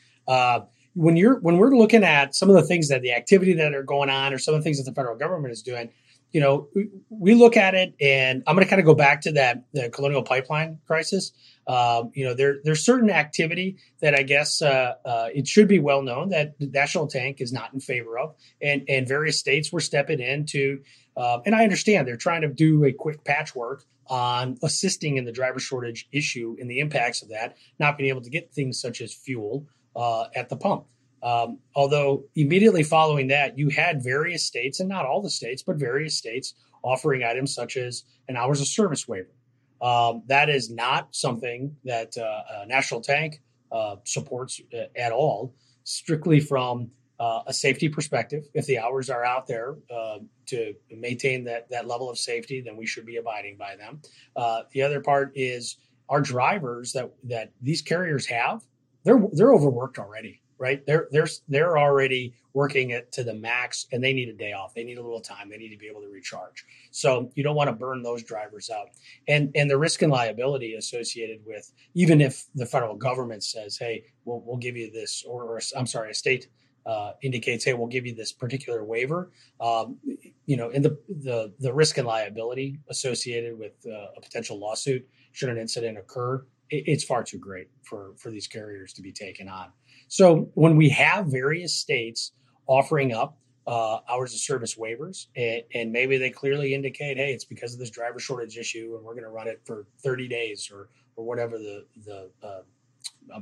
When 0.95 1.17
you're 1.17 1.39
when 1.41 1.57
we're 1.57 1.77
looking 1.77 2.03
at 2.05 2.35
some 2.35 2.51
of 2.51 2.57
the 2.57 2.63
things 2.63 2.89
that 2.89 3.03
the 3.03 3.13
activity 3.13 3.55
that 3.55 3.75
are 3.75 3.83
going 3.83 4.11
on 4.11 4.33
or 4.33 4.39
some 4.39 4.55
of 4.55 4.61
the 4.61 4.65
things 4.65 4.79
that 4.79 4.91
the 4.91 4.95
federal 4.95 5.17
government 5.17 5.53
is 5.53 5.63
doing 5.63 5.91
you 6.33 6.41
know 6.41 6.69
we 7.09 7.35
look 7.35 7.57
at 7.57 7.75
it 7.75 7.95
and 8.01 8.43
i'm 8.47 8.55
going 8.55 8.65
to 8.65 8.71
kind 8.71 8.81
of 8.81 8.87
go 8.87 8.95
back 8.95 9.21
to 9.21 9.33
that 9.33 9.65
the 9.73 9.91
colonial 9.91 10.23
pipeline 10.23 10.79
crisis. 10.87 11.33
Um, 11.67 12.11
you 12.15 12.25
know 12.25 12.35
there 12.35 12.57
there's 12.65 12.85
certain 12.85 13.11
activity 13.11 13.77
that 14.01 14.15
i 14.15 14.23
guess 14.23 14.63
uh, 14.63 14.95
uh, 15.05 15.29
it 15.35 15.47
should 15.47 15.69
be 15.69 15.79
well 15.79 16.03
known 16.03 16.31
that 16.31 16.59
the 16.59 16.67
national 16.67 17.07
tank 17.07 17.41
is 17.41 17.53
not 17.53 17.73
in 17.73 17.81
favor 17.81 18.19
of 18.19 18.35
and 18.61 18.83
and 18.89 19.07
various 19.07 19.39
states 19.39 19.73
were 19.73 19.81
stepping 19.81 20.21
in 20.21 20.47
to 20.47 20.81
uh, 21.17 21.39
and 21.47 21.55
i 21.55 21.63
understand 21.63 22.09
they're 22.09 22.17
trying 22.17 22.43
to 22.43 22.49
do 22.49 22.85
a 22.85 22.93
quick 22.93 23.25
patchwork 23.25 23.85
on 24.07 24.59
assisting 24.65 25.17
in 25.17 25.25
the 25.25 25.33
driver 25.33 25.61
shortage 25.61 26.09
issue 26.11 26.57
and 26.61 26.69
the 26.69 26.81
impacts 26.81 27.23
of 27.23 27.29
that 27.29 27.57
not 27.79 27.97
being 27.97 28.09
able 28.09 28.23
to 28.23 28.31
get 28.31 28.53
things 28.53 28.81
such 28.81 29.01
as 29.01 29.15
fuel 29.15 29.67
uh, 29.97 30.25
at 30.35 30.49
the 30.49 30.57
pump. 30.57 30.87
Um, 31.23 31.59
although 31.75 32.25
immediately 32.35 32.83
following 32.83 33.29
that, 33.29 33.59
you 33.59 33.69
had 33.69 34.03
various 34.03 34.45
states, 34.45 34.81
and 34.81 34.89
not 34.89 35.05
all 35.05 35.21
the 35.21 35.31
states, 35.31 35.63
but 35.63 35.77
various 35.77 36.17
states 36.17 36.55
offering 36.83 37.23
items 37.23 37.55
such 37.55 37.77
as 37.77 38.05
an 38.29 38.37
hours 38.37 38.61
of 38.61 38.67
service 38.67 39.07
waiver. 39.07 39.35
Um, 39.83 40.23
that 40.27 40.49
is 40.49 40.71
not 40.71 41.15
something 41.15 41.77
that 41.85 42.17
uh, 42.17 42.65
National 42.67 43.01
Tank 43.01 43.43
uh, 43.73 43.97
supports 44.05 44.61
uh, 44.75 44.85
at 44.97 45.13
all, 45.13 45.55
strictly 45.85 46.41
from 46.41 46.91
uh, 47.19 47.43
a 47.47 47.53
safety 47.53 47.89
perspective. 47.89 48.47
If 48.55 48.67
the 48.67 48.79
hours 48.79 49.11
are 49.11 49.25
out 49.25 49.47
there 49.47 49.77
uh, 49.95 50.19
to 50.47 50.75
maintain 50.91 51.45
that, 51.45 51.69
that 51.71 51.87
level 51.87 52.11
of 52.11 52.19
safety, 52.19 52.63
then 52.63 52.77
we 52.77 52.87
should 52.87 53.05
be 53.05 53.17
abiding 53.17 53.57
by 53.59 53.77
them. 53.77 54.01
Uh, 54.35 54.63
the 54.73 54.83
other 54.83 55.01
part 55.01 55.33
is 55.35 55.77
our 56.09 56.21
drivers 56.21 56.93
that, 56.93 57.11
that 57.25 57.53
these 57.61 57.83
carriers 57.83 58.27
have 58.27 58.63
they're 59.05 59.21
they're 59.33 59.53
overworked 59.53 59.99
already, 59.99 60.41
right? 60.59 60.85
They're 60.87 61.09
they're 61.11 61.29
they're 61.49 61.79
already 61.79 62.35
working 62.53 62.91
it 62.91 63.13
to 63.13 63.25
the 63.25 63.35
max, 63.35 63.87
and 63.93 64.03
they 64.03 64.13
need 64.13 64.29
a 64.29 64.35
day 64.35 64.53
off. 64.53 64.75
They 64.75 64.85
need 64.85 64.99
a 64.99 65.03
little 65.03 65.21
time. 65.21 65.49
They 65.49 65.57
need 65.57 65.71
to 65.71 65.79
be 65.79 65.87
able 65.87 66.03
to 66.03 66.09
recharge. 66.09 66.65
So 66.91 67.31
you 67.35 67.43
don't 67.43 67.57
want 67.57 67.69
to 67.69 67.77
burn 67.77 68.03
those 68.03 68.23
drivers 68.23 68.71
out, 68.71 68.89
and 69.29 69.51
and 69.55 69.71
the 69.71 69.79
risk 69.79 70.03
and 70.03 70.13
liability 70.13 70.75
associated 70.75 71.41
with 71.47 71.71
even 71.95 72.21
if 72.21 72.47
the 72.55 72.67
federal 72.67 72.97
government 72.97 73.45
says, 73.45 73.79
"Hey, 73.79 74.05
we'll 74.25 74.43
we'll 74.45 74.59
give 74.59 74.77
you 74.77 74.91
this," 74.91 75.25
or, 75.27 75.45
or 75.45 75.61
I'm 75.77 75.87
sorry, 75.87 76.11
a 76.11 76.15
state 76.15 76.49
uh, 76.87 77.13
indicates, 77.23 77.65
"Hey, 77.65 77.75
we'll 77.75 77.89
give 77.89 78.07
you 78.07 78.15
this 78.15 78.33
particular 78.33 78.85
waiver." 78.85 79.31
Um, 79.61 79.99
you 80.47 80.57
know, 80.57 80.71
and 80.71 80.85
the 80.85 80.99
the 81.09 81.53
the 81.59 81.73
risk 81.73 81.99
and 81.99 82.07
liability 82.07 82.81
associated 82.89 83.59
with 83.59 83.73
uh, 83.87 84.09
a 84.17 84.21
potential 84.21 84.59
lawsuit 84.59 85.09
should 85.33 85.49
an 85.49 85.59
incident 85.59 85.97
occur 85.97 86.45
it's 86.71 87.05
far 87.05 87.23
too 87.23 87.39
great 87.39 87.69
for 87.83 88.13
for 88.17 88.31
these 88.31 88.47
carriers 88.47 88.93
to 88.95 89.03
be 89.03 89.13
taken 89.13 89.49
on. 89.49 89.73
So 90.09 90.51
when 90.55 90.77
we 90.77 90.91
have 90.91 91.27
various 91.27 91.75
states 91.75 92.33
offering 92.67 93.13
up 93.13 93.37
uh, 93.67 93.99
hours 94.09 94.33
of 94.33 94.41
service 94.41 94.77
waivers, 94.77 95.27
and, 95.37 95.63
and, 95.75 95.93
maybe 95.93 96.17
they 96.17 96.31
clearly 96.31 96.75
indicate, 96.75 97.19
hey, 97.19 97.33
it's 97.33 97.45
because 97.45 97.75
of 97.75 97.79
this 97.79 97.91
driver 97.91 98.19
shortage 98.19 98.57
issue, 98.57 98.95
and 98.97 99.05
we're 99.05 99.13
going 99.13 99.25
to 99.25 99.31
run 99.31 99.47
it 99.47 99.61
for 99.65 99.87
30 100.03 100.29
days 100.29 100.71
or 100.73 100.89
or 101.17 101.25
whatever 101.25 101.59
the 101.59 101.85
the 102.05 102.31
uh, 102.43 102.63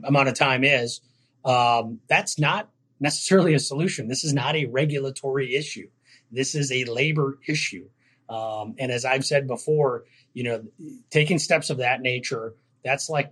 amount 0.05 0.29
of 0.29 0.35
time 0.35 0.65
is. 0.65 1.01
Um, 1.45 2.01
that's 2.09 2.39
not 2.39 2.69
necessarily 3.01 3.55
a 3.55 3.59
solution. 3.59 4.09
This 4.09 4.25
is 4.25 4.35
not 4.35 4.57
a 4.57 4.67
regulatory 4.67 5.55
issue. 5.55 5.89
This 6.31 6.55
is 6.55 6.73
a 6.73 6.85
labor 6.85 7.39
issue. 7.47 7.89
Um, 8.29 8.75
and 8.79 8.93
as 8.93 9.05
I've 9.05 9.25
said 9.25 9.47
before, 9.47 10.05
you 10.35 10.45
know, 10.45 10.65
taking 11.11 11.39
steps 11.39 11.71
of 11.71 11.79
that 11.79 12.03
nature, 12.03 12.55
that's 12.89 13.09
like, 13.09 13.29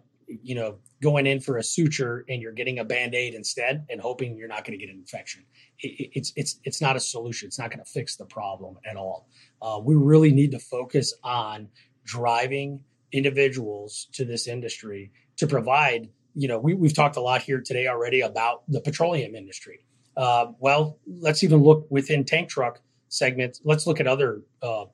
you 0.48 0.54
know, 0.58 0.70
going 1.02 1.26
in 1.26 1.38
for 1.40 1.54
a 1.58 1.62
suture 1.62 2.24
and 2.28 2.42
you're 2.42 2.52
getting 2.60 2.78
a 2.78 2.84
band-aid 2.84 3.32
instead 3.34 3.74
and 3.90 4.00
hoping 4.00 4.36
you're 4.36 4.52
not 4.56 4.64
going 4.64 4.76
to 4.78 4.82
get 4.84 4.92
an 4.92 4.98
infection. 4.98 5.44
It, 5.78 6.10
it's 6.18 6.30
it's 6.40 6.52
it's 6.64 6.80
not 6.86 6.94
a 6.96 7.00
solution. 7.00 7.46
It's 7.48 7.60
not 7.62 7.70
going 7.70 7.84
to 7.86 7.90
fix 7.98 8.16
the 8.16 8.26
problem 8.38 8.72
at 8.90 8.96
all. 8.96 9.28
Uh, 9.62 9.78
we 9.88 9.94
really 9.94 10.32
need 10.40 10.50
to 10.50 10.58
focus 10.58 11.14
on 11.22 11.68
driving 12.04 12.80
individuals 13.12 14.08
to 14.16 14.24
this 14.24 14.46
industry 14.48 15.12
to 15.36 15.46
provide. 15.46 16.08
You 16.34 16.48
know, 16.48 16.58
we, 16.58 16.74
we've 16.74 16.94
talked 16.94 17.16
a 17.16 17.24
lot 17.30 17.40
here 17.42 17.60
today 17.64 17.86
already 17.88 18.20
about 18.20 18.56
the 18.68 18.80
petroleum 18.80 19.34
industry. 19.34 19.78
Uh, 20.16 20.46
well, 20.58 20.98
let's 21.06 21.42
even 21.44 21.62
look 21.62 21.86
within 21.90 22.24
tank 22.24 22.48
truck 22.48 22.80
segments. 23.08 23.60
Let's 23.64 23.86
look 23.86 24.00
at 24.00 24.06
other 24.06 24.42
uh, 24.62 24.86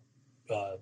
uh, 0.51 0.77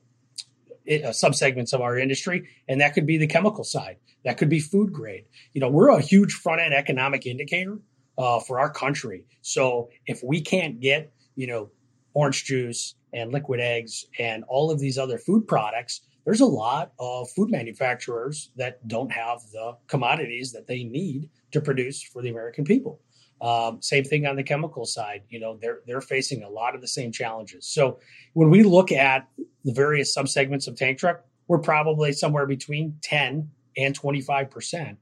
uh, 0.91 1.11
subsegments 1.11 1.73
of 1.73 1.81
our 1.81 1.99
industry, 1.99 2.49
and 2.69 2.81
that 2.81 2.95
could 2.95 3.07
be 3.07 3.17
the 3.17 3.27
chemical 3.27 3.65
side. 3.65 3.97
That 4.25 4.37
could 4.37 4.49
be 4.49 4.61
food 4.61 4.93
grade. 4.93 5.25
You 5.53 5.61
know, 5.61 5.71
we're 5.71 5.91
a 5.91 6.01
huge 6.01 6.35
front 6.35 6.61
end 6.61 6.75
economic 6.75 7.27
indicator 7.27 7.79
uh, 8.19 8.41
for 8.41 8.61
our 8.61 8.71
country. 8.71 9.25
So 9.43 9.89
if 10.07 10.23
we 10.23 10.41
can't 10.41 10.81
get, 10.81 11.13
you 11.37 11.47
know, 11.47 11.71
orange 12.15 12.45
juice 12.45 12.95
and 13.15 13.33
liquid 13.33 13.61
eggs 13.61 14.05
and 14.19 14.45
all 14.49 14.71
of 14.71 14.79
these 14.79 14.99
other 14.99 15.19
food 15.19 15.47
products, 15.47 16.03
there's 16.25 16.41
a 16.41 16.47
lot 16.47 16.93
of 16.99 17.31
food 17.31 17.51
manufacturers 17.51 18.51
that 18.57 18.87
don't 18.87 19.11
have 19.11 19.41
the 19.53 19.77
commodities 19.87 20.53
that 20.53 20.67
they 20.67 20.85
need 20.85 21.31
to 21.53 21.61
produce 21.61 22.03
for 22.03 22.21
the 22.21 22.29
American 22.29 22.65
people. 22.65 23.01
Um, 23.41 23.81
same 23.81 24.05
thing 24.05 24.27
on 24.27 24.37
the 24.37 24.43
chemical 24.43 24.85
side. 24.85 25.23
You 25.31 25.41
know, 25.41 25.59
they're 25.61 25.81
they're 25.87 26.03
facing 26.03 26.43
a 26.43 26.49
lot 26.49 26.75
of 26.75 26.81
the 26.81 26.89
same 26.89 27.11
challenges. 27.11 27.67
So 27.67 27.99
when 28.35 28.51
we 28.51 28.63
look 28.63 28.93
at 28.93 29.29
the 29.65 29.73
various 29.73 30.15
subsegments 30.15 30.69
of 30.69 30.77
tank 30.77 30.99
truck, 30.99 31.25
we're 31.49 31.59
probably 31.59 32.13
somewhere 32.13 32.47
between 32.47 32.97
10 33.03 33.51
and 33.77 33.95
25 33.95 34.51
percent 34.51 34.99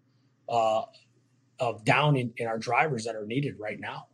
uh, 0.48 0.82
of 1.58 1.84
down 1.84 2.16
in, 2.16 2.32
in, 2.36 2.46
our 2.46 2.58
drivers 2.58 3.04
that 3.04 3.16
are 3.16 3.26
needed 3.26 3.56
right 3.58 3.80
now, 3.80 4.06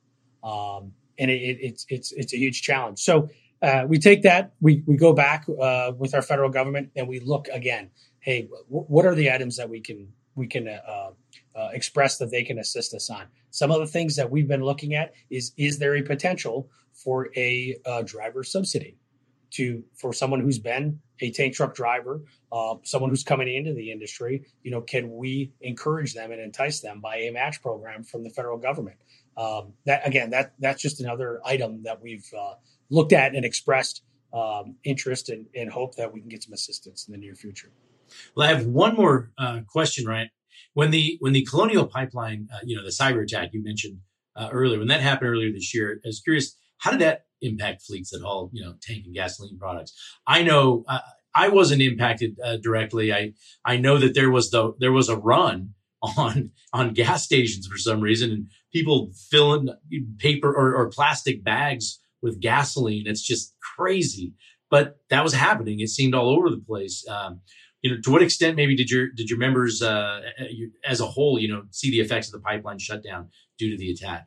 um, 0.43 0.93
and 1.19 1.31
it, 1.31 1.43
it, 1.43 1.59
it's 1.61 1.87
it's 1.91 2.13
it's 2.13 2.33
a 2.33 2.39
huge 2.39 2.63
challenge. 2.63 3.01
So 3.01 3.29
uh, 3.61 3.85
we 3.87 3.99
take 3.99 4.23
that, 4.23 4.55
we 4.63 4.83
we 4.87 4.97
go 4.97 5.13
back 5.13 5.45
uh, 5.61 5.93
with 5.99 6.15
our 6.15 6.23
federal 6.23 6.51
government, 6.51 6.91
and 6.97 7.07
we 7.07 7.21
look 7.21 7.49
again. 7.49 7.91
Hey, 8.21 8.43
w- 8.43 8.87
what 8.89 9.05
are 9.05 9.15
the 9.15 9.31
items 9.31 9.59
that 9.59 9.69
we 9.69 9.81
can 9.81 10.09
we 10.35 10.47
can 10.47 10.67
uh, 11.57 11.65
uh, 11.65 11.71
express 11.73 12.19
that 12.19 12.31
they 12.31 12.43
can 12.43 12.59
assist 12.59 12.95
us 12.95 13.11
on. 13.11 13.27
Some 13.51 13.71
of 13.71 13.81
the 13.81 13.87
things 13.87 14.17
that 14.17 14.31
we've 14.31 14.49
been 14.49 14.65
looking 14.65 14.95
at 14.95 15.13
is 15.31 15.53
is 15.57 15.79
there 15.79 15.97
a 15.97 16.03
potential 16.03 16.69
for 16.93 17.31
a 17.37 17.77
uh, 17.87 18.03
driver 18.03 18.45
subsidy 18.45 18.97
to 19.53 19.85
for 19.95 20.13
someone 20.13 20.41
who's 20.41 20.59
been 20.59 21.01
a 21.21 21.31
tank 21.31 21.55
truck 21.55 21.75
driver, 21.75 22.23
uh, 22.51 22.75
someone 22.83 23.11
who's 23.11 23.23
coming 23.23 23.53
into 23.53 23.73
the 23.73 23.93
industry. 23.93 24.45
You 24.63 24.73
know, 24.73 24.81
can 24.81 25.17
we 25.17 25.53
encourage 25.61 26.15
them 26.15 26.33
and 26.33 26.41
entice 26.41 26.81
them 26.81 27.01
by 27.01 27.17
a 27.17 27.31
match 27.31 27.63
program 27.63 28.03
from 28.03 28.25
the 28.25 28.31
federal 28.31 28.59
government? 28.59 28.97
Um, 29.37 29.75
that 29.87 30.07
again, 30.07 30.31
that 30.31 30.55
that's 30.59 30.83
just 30.83 31.01
another 31.01 31.41
item 31.45 31.83
that 31.85 32.01
we've 32.03 32.29
uh, 32.37 32.55
looked 32.91 33.13
at 33.13 33.35
and 33.35 33.45
expressed 33.45 34.03
um, 34.33 34.77
interest 34.83 35.29
and, 35.29 35.47
and, 35.55 35.71
hope 35.71 35.95
that 35.95 36.13
we 36.13 36.19
can 36.19 36.29
get 36.29 36.43
some 36.43 36.53
assistance 36.53 37.07
in 37.07 37.13
the 37.13 37.19
near 37.19 37.37
future. 37.37 37.71
Well, 38.35 38.49
I 38.49 38.53
have 38.53 38.67
one 38.67 38.97
more 38.97 39.31
uh, 39.39 39.61
question, 39.69 40.07
Ryan. 40.07 40.29
When 40.75 40.91
the 40.91 41.17
when 41.21 41.33
the 41.33 41.45
Colonial 41.45 41.87
Pipeline, 41.87 42.49
uh, 42.53 42.59
you 42.65 42.77
know, 42.77 42.83
the 42.83 42.91
cyber 42.91 43.23
attack 43.23 43.51
you 43.53 43.63
mentioned 43.63 43.99
uh, 44.37 44.49
earlier, 44.53 44.79
when 44.79 44.89
that 44.89 45.01
happened 45.01 45.31
earlier 45.31 45.53
this 45.53 45.75
year, 45.75 46.01
I 46.05 46.09
was 46.09 46.21
curious, 46.21 46.57
how 46.79 46.91
did 46.91 47.01
that 47.01 47.27
impact 47.41 47.83
fleets 47.83 48.11
that 48.11 48.23
haul, 48.23 48.51
you 48.53 48.65
know, 48.65 48.75
tank 48.83 49.05
and 49.07 49.15
gasoline 49.15 49.59
products? 49.59 49.93
I 50.27 50.43
know 50.43 50.85
uh, 50.89 51.01
I 51.35 51.49
wasn't 51.49 51.83
impacted 51.83 52.37
uh, 52.45 52.57
directly. 52.57 53.13
I 53.13 53.33
I 53.65 53.77
know 53.77 53.99
that 53.99 54.15
there 54.15 54.31
was 54.31 54.51
the 54.51 54.75
there 54.79 54.93
was 54.93 55.09
a 55.09 55.17
run 55.17 55.75
on 56.17 56.51
on 56.73 56.95
gas 56.95 57.25
stations 57.25 57.67
for 57.67 57.79
some 57.79 58.01
reason, 58.01 58.31
and 58.31 58.47
people 58.73 59.11
filling 59.31 59.69
paper 60.19 60.53
or, 60.53 60.75
or 60.75 60.91
plastic 60.91 61.45
bags 61.45 62.01
with 62.23 62.41
gasoline. 62.41 63.07
It's 63.07 63.23
just 63.23 63.55
crazy. 63.77 64.33
But 64.71 64.97
that 65.11 65.23
was 65.23 65.35
happening. 65.35 65.81
It 65.81 65.91
seemed 65.91 66.15
all 66.15 66.31
over 66.31 66.51
the 66.51 66.63
place. 66.67 67.07
Um, 67.09 67.41
you 67.85 67.91
know, 67.91 68.01
to 68.01 68.11
what 68.11 68.23
extent 68.23 68.57
maybe 68.57 68.75
did 68.75 68.91
your 68.91 69.11
did 69.11 69.29
your 69.29 69.39
members 69.39 69.83
uh, 69.83 70.23
as 70.87 71.01
a 71.01 71.07
whole, 71.07 71.39
you 71.39 71.49
know, 71.49 71.65
see 71.71 71.91
the 71.91 72.01
effects 72.01 72.29
of 72.29 72.33
the 72.33 72.41
pipeline 72.41 72.79
shutdown 72.79 73.29
due 73.59 73.71
to 73.71 73.77
the 73.77 73.91
attack? 73.91 74.27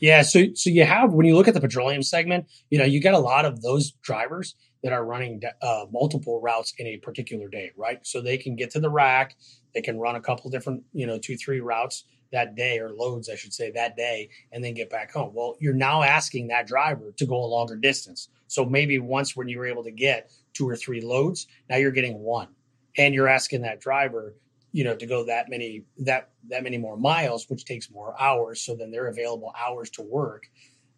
Yeah, 0.00 0.20
so 0.20 0.48
so 0.54 0.68
you 0.68 0.84
have 0.84 1.14
when 1.14 1.24
you 1.24 1.34
look 1.34 1.48
at 1.48 1.54
the 1.54 1.62
petroleum 1.62 2.02
segment, 2.02 2.44
you 2.68 2.78
know, 2.78 2.84
you 2.84 3.00
get 3.00 3.14
a 3.14 3.18
lot 3.18 3.46
of 3.46 3.62
those 3.62 3.92
drivers 4.02 4.54
that 4.82 4.92
are 4.92 5.02
running 5.02 5.40
uh, 5.62 5.86
multiple 5.90 6.42
routes 6.42 6.74
in 6.76 6.86
a 6.86 6.98
particular 6.98 7.48
day, 7.48 7.72
right? 7.74 8.06
So 8.06 8.20
they 8.20 8.36
can 8.36 8.54
get 8.54 8.70
to 8.72 8.80
the 8.80 8.90
rack, 8.90 9.34
they 9.74 9.80
can 9.80 9.98
run 9.98 10.16
a 10.16 10.20
couple 10.20 10.50
different, 10.50 10.84
you 10.92 11.06
know, 11.06 11.18
two 11.18 11.38
three 11.38 11.60
routes 11.60 12.04
that 12.32 12.54
day 12.54 12.80
or 12.80 12.90
loads, 12.90 13.30
I 13.30 13.36
should 13.36 13.54
say, 13.54 13.70
that 13.70 13.96
day, 13.96 14.28
and 14.52 14.62
then 14.62 14.74
get 14.74 14.90
back 14.90 15.10
home. 15.10 15.32
Well, 15.32 15.56
you're 15.58 15.72
now 15.72 16.02
asking 16.02 16.48
that 16.48 16.66
driver 16.66 17.14
to 17.16 17.24
go 17.24 17.36
a 17.36 17.46
longer 17.46 17.76
distance. 17.76 18.28
So 18.46 18.66
maybe 18.66 18.98
once 18.98 19.34
when 19.34 19.48
you 19.48 19.58
were 19.58 19.66
able 19.66 19.84
to 19.84 19.90
get 19.90 20.30
two 20.52 20.68
or 20.68 20.76
three 20.76 21.00
loads, 21.00 21.46
now 21.70 21.76
you're 21.76 21.90
getting 21.90 22.18
one 22.18 22.48
and 22.96 23.14
you're 23.14 23.28
asking 23.28 23.62
that 23.62 23.80
driver 23.80 24.34
you 24.72 24.84
know 24.84 24.94
to 24.94 25.06
go 25.06 25.24
that 25.24 25.48
many 25.48 25.84
that 25.98 26.30
that 26.48 26.62
many 26.62 26.76
more 26.76 26.96
miles 26.96 27.48
which 27.48 27.64
takes 27.64 27.90
more 27.90 28.14
hours 28.20 28.60
so 28.60 28.74
then 28.74 28.90
they're 28.90 29.08
available 29.08 29.52
hours 29.58 29.88
to 29.90 30.02
work 30.02 30.44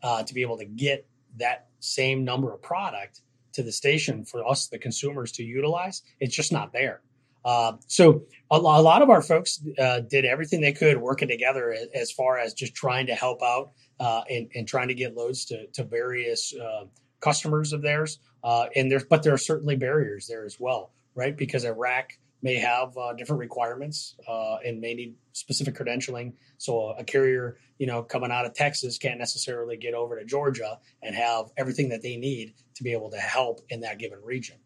uh, 0.02 0.22
to 0.22 0.34
be 0.34 0.42
able 0.42 0.56
to 0.56 0.64
get 0.64 1.06
that 1.36 1.66
same 1.80 2.24
number 2.24 2.52
of 2.52 2.62
product 2.62 3.20
to 3.52 3.62
the 3.62 3.72
station 3.72 4.24
for 4.24 4.46
us 4.46 4.68
the 4.68 4.78
consumers 4.78 5.32
to 5.32 5.42
utilize 5.42 6.02
it's 6.20 6.34
just 6.34 6.52
not 6.52 6.72
there. 6.72 7.00
Uh, 7.44 7.74
so 7.86 8.24
a, 8.50 8.56
a, 8.56 8.58
lot 8.58 9.02
of 9.02 9.08
our 9.08 9.22
folks 9.22 9.62
uh, 9.78 10.00
did 10.00 10.24
everything 10.24 10.60
they 10.60 10.72
could 10.72 10.98
working 10.98 11.28
together 11.28 11.76
as, 11.94 12.10
far 12.10 12.38
as 12.38 12.52
just 12.52 12.74
trying 12.74 13.06
to 13.06 13.14
help 13.14 13.40
out 13.40 13.70
uh, 14.00 14.22
and, 14.28 14.50
and, 14.56 14.66
trying 14.66 14.88
to 14.88 14.94
get 14.94 15.14
loads 15.14 15.44
to, 15.44 15.64
to 15.68 15.84
various 15.84 16.52
uh, 16.56 16.86
customers 17.20 17.72
of 17.72 17.82
theirs 17.82 18.18
uh, 18.42 18.66
and 18.74 18.90
there's 18.90 19.04
but 19.04 19.22
there 19.22 19.32
are 19.32 19.38
certainly 19.38 19.76
barriers 19.76 20.26
there 20.26 20.44
as 20.44 20.58
well 20.58 20.90
right? 21.16 21.36
Because 21.36 21.64
a 21.64 21.72
rack 21.72 22.18
may 22.42 22.56
have 22.56 22.96
uh, 22.96 23.12
different 23.14 23.40
requirements 23.40 24.14
uh, 24.28 24.56
and 24.64 24.80
may 24.80 24.94
need 24.94 25.16
specific 25.32 25.74
credentialing. 25.74 26.34
So 26.58 26.90
a 26.90 27.02
carrier, 27.02 27.56
you 27.78 27.86
know, 27.86 28.02
coming 28.02 28.30
out 28.30 28.44
of 28.44 28.54
Texas 28.54 28.98
can't 28.98 29.18
necessarily 29.18 29.76
get 29.76 29.94
over 29.94 30.18
to 30.18 30.24
Georgia 30.24 30.78
and 31.02 31.14
have 31.16 31.46
everything 31.56 31.88
that 31.88 32.02
they 32.02 32.16
need 32.16 32.54
to 32.76 32.84
be 32.84 32.92
able 32.92 33.10
to 33.10 33.16
help 33.16 33.62
in 33.70 33.80
that 33.80 33.98
given 33.98 34.20
region. 34.22 34.56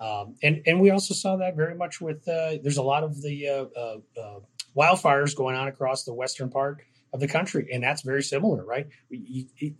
Um, 0.00 0.36
and 0.42 0.62
and 0.66 0.80
we 0.80 0.90
also 0.90 1.12
saw 1.14 1.36
that 1.36 1.56
very 1.56 1.74
much 1.74 2.00
with 2.00 2.26
uh, 2.28 2.56
there's 2.62 2.76
a 2.76 2.82
lot 2.82 3.02
of 3.02 3.20
the 3.20 3.48
uh, 3.48 3.64
uh, 3.76 3.98
uh, 4.20 4.40
wildfires 4.76 5.36
going 5.36 5.56
on 5.56 5.68
across 5.68 6.04
the 6.04 6.14
western 6.14 6.50
part 6.50 6.78
of 7.12 7.20
the 7.20 7.26
country, 7.26 7.68
and 7.72 7.82
that's 7.82 8.02
very 8.02 8.22
similar, 8.22 8.64
right? 8.64 8.86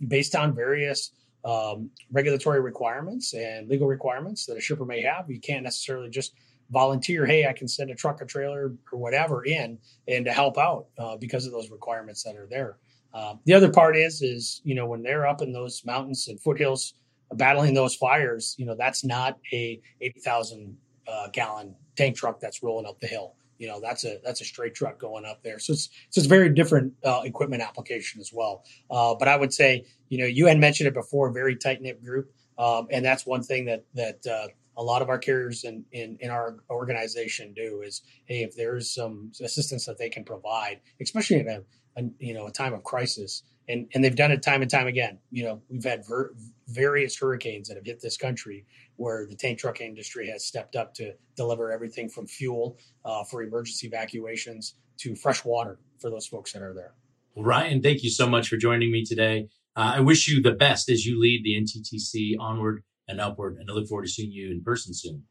based 0.07 0.35
on 0.35 0.55
various 0.55 1.13
um, 1.49 1.91
regulatory 2.13 2.61
requirements 2.61 3.33
and 3.33 3.69
legal 3.69 3.87
requirements 3.87 4.45
that 4.47 4.59
a 4.59 4.61
shipper 4.61 4.85
may 4.85 5.01
have. 5.01 5.31
You 5.31 5.41
can't 5.41 5.65
necessarily 5.65 6.11
just 6.11 6.35
volunteer, 6.71 7.25
hey, 7.25 7.47
I 7.47 7.55
can 7.55 7.67
send 7.67 7.91
a 7.91 7.95
truck, 7.95 8.21
a 8.21 8.27
trailer, 8.27 8.75
or 8.93 8.99
whatever 8.99 9.47
in 9.47 9.79
and 10.07 10.27
to 10.27 10.33
help 10.33 10.59
out 10.59 10.89
uh, 10.99 11.17
because 11.17 11.47
of 11.47 11.53
those 11.53 11.71
requirements 11.71 12.23
that 12.25 12.37
are 12.37 12.47
there. 12.47 12.77
Uh, 13.15 13.37
the 13.47 13.55
other 13.55 13.73
part 13.73 13.97
is, 13.97 14.21
is 14.21 14.61
you 14.65 14.75
know, 14.75 14.87
when 14.87 15.03
they're 15.03 15.27
up 15.27 15.41
in 15.41 15.51
those 15.51 15.83
mountains 15.87 16.29
and 16.29 16.39
foothills 16.39 16.93
battling 17.33 17.73
those 17.73 17.95
fires, 17.95 18.55
you 18.59 18.67
know, 18.67 18.75
that's 18.75 19.03
not 19.03 19.39
a 19.55 19.81
eighty 20.03 20.21
thousand 20.21 20.77
uh, 21.11 21.29
gallon 21.33 21.75
tank 21.97 22.15
truck 22.15 22.39
that's 22.41 22.63
rolling 22.63 22.85
up 22.85 23.01
the 23.01 23.07
hill 23.07 23.35
you 23.59 23.69
know 23.69 23.81
that's 23.81 24.05
a 24.05 24.19
that's 24.25 24.41
a 24.41 24.45
straight 24.45 24.75
truck 24.75 24.99
going 24.99 25.25
up 25.25 25.43
there. 25.43 25.59
So 25.59 25.73
it's 25.73 25.89
so 26.11 26.21
it's 26.21 26.27
very 26.27 26.49
different 26.51 26.95
uh, 27.05 27.23
equipment 27.25 27.63
application 27.63 28.21
as 28.21 28.33
well. 28.33 28.65
Uh, 28.91 29.15
but 29.19 29.29
i 29.29 29.37
would 29.37 29.53
say 29.53 29.85
you 30.09 30.19
know 30.19 30.27
you 30.27 30.47
had 30.47 30.59
mentioned 30.59 30.89
it 30.89 30.95
before 30.95 31.31
very 31.33 31.57
tight 31.57 31.83
knit 31.83 32.03
group. 32.03 32.33
Um, 32.57 32.89
and 32.91 33.05
that's 33.05 33.25
one 33.25 33.43
thing 33.43 33.67
that 33.67 33.85
that 33.95 34.27
uh, 34.27 34.49
a 34.77 34.83
lot 34.83 35.03
of 35.03 35.09
our 35.09 35.19
carriers 35.19 35.65
in, 35.65 35.85
in 35.93 36.17
in 36.21 36.31
our 36.31 36.59
organization 36.71 37.53
do 37.53 37.83
is 37.83 38.03
hey 38.27 38.43
if 38.43 38.57
there's 38.57 38.95
some 38.95 39.33
assistance 39.43 39.85
that 39.87 39.99
they 39.99 40.09
can 40.09 40.25
provide 40.25 40.81
especially 41.01 41.41
in 41.41 41.49
a, 41.49 41.61
a 41.97 42.05
you 42.19 42.33
know 42.33 42.47
a 42.47 42.53
time 42.53 42.73
of 42.73 42.85
crisis 42.85 43.43
and 43.69 43.87
and 43.95 44.03
they've 44.03 44.17
done 44.17 44.33
it 44.33 44.43
time 44.43 44.63
and 44.63 44.71
time 44.71 44.87
again. 44.87 45.19
You 45.31 45.45
know, 45.45 45.63
we've 45.69 45.85
had 45.85 46.07
ver- 46.07 46.35
various 46.69 47.19
hurricanes 47.19 47.69
that 47.69 47.77
have 47.77 47.87
hit 47.87 48.01
this 48.01 48.17
country 48.17 48.65
where 48.97 49.27
the 49.27 49.37
tank 49.37 49.59
truck 49.59 49.81
industry 49.81 50.29
has 50.29 50.45
stepped 50.45 50.77
up 50.77 50.95
to 50.95 51.13
deliver 51.37 51.71
everything 51.71 52.09
from 52.09 52.27
fuel 52.27 52.79
uh, 53.05 53.25
for 53.25 53.43
emergency 53.43 53.87
evacuations 53.87 54.75
to 54.99 55.15
fresh 55.15 55.45
water 55.45 55.79
for 56.01 56.11
those 56.11 56.27
folks 56.27 56.53
that 56.53 56.63
are 56.63 56.75
there. 56.75 56.95
Well, 57.35 57.45
Ryan, 57.45 57.83
thank 57.83 58.03
you 58.03 58.11
so 58.11 58.29
much 58.29 58.49
for 58.49 58.57
joining 58.57 58.91
me 58.91 59.05
today. 59.05 59.49
Uh, 59.77 59.93
I 59.97 60.01
wish 60.01 60.27
you 60.27 60.43
the 60.43 60.53
best 60.53 60.91
as 60.91 61.07
you 61.07 61.21
lead 61.21 61.45
the 61.45 61.55
NTTC 61.55 62.35
onward 62.41 62.83
and 63.07 63.21
upward, 63.21 63.57
and 63.59 63.71
I 63.71 63.75
look 63.75 63.87
forward 63.87 64.07
to 64.07 64.11
seeing 64.11 64.33
you 64.33 64.51
in 64.51 64.63
person 64.63 64.93
soon. 64.93 65.23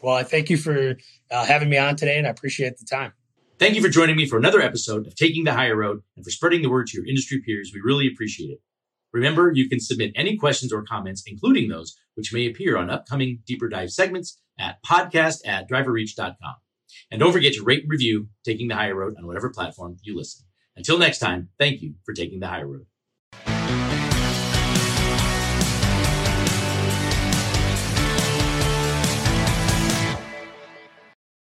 Well, 0.00 0.16
I 0.16 0.24
thank 0.24 0.50
you 0.50 0.56
for 0.56 0.96
uh, 1.30 1.44
having 1.44 1.68
me 1.68 1.76
on 1.76 1.94
today, 1.94 2.18
and 2.18 2.26
I 2.26 2.30
appreciate 2.30 2.78
the 2.78 2.86
time. 2.86 3.12
Thank 3.62 3.76
you 3.76 3.80
for 3.82 3.88
joining 3.88 4.16
me 4.16 4.26
for 4.26 4.38
another 4.38 4.60
episode 4.60 5.06
of 5.06 5.14
Taking 5.14 5.44
the 5.44 5.52
Hire 5.52 5.76
Road 5.76 6.02
and 6.16 6.24
for 6.24 6.32
spreading 6.32 6.62
the 6.62 6.68
word 6.68 6.88
to 6.88 6.96
your 6.96 7.06
industry 7.06 7.40
peers. 7.46 7.70
We 7.72 7.80
really 7.80 8.08
appreciate 8.08 8.50
it. 8.50 8.60
Remember, 9.12 9.52
you 9.54 9.68
can 9.68 9.78
submit 9.78 10.10
any 10.16 10.36
questions 10.36 10.72
or 10.72 10.82
comments, 10.82 11.22
including 11.28 11.68
those 11.68 11.96
which 12.16 12.32
may 12.32 12.48
appear 12.48 12.76
on 12.76 12.90
upcoming 12.90 13.38
deeper 13.46 13.68
dive 13.68 13.90
segments 13.90 14.40
at 14.58 14.82
podcast 14.82 15.46
at 15.46 15.70
driverreach.com. 15.70 16.54
And 17.12 17.20
don't 17.20 17.32
forget 17.32 17.52
to 17.52 17.62
rate 17.62 17.82
and 17.82 17.92
review 17.92 18.26
Taking 18.44 18.66
the 18.66 18.74
Hire 18.74 18.96
Road 18.96 19.14
on 19.16 19.28
whatever 19.28 19.48
platform 19.48 19.96
you 20.02 20.16
listen. 20.16 20.44
Until 20.74 20.98
next 20.98 21.20
time, 21.20 21.50
thank 21.56 21.82
you 21.82 21.94
for 22.04 22.14
taking 22.14 22.40
the 22.40 22.48
higher 22.48 22.66
road. 22.66 22.86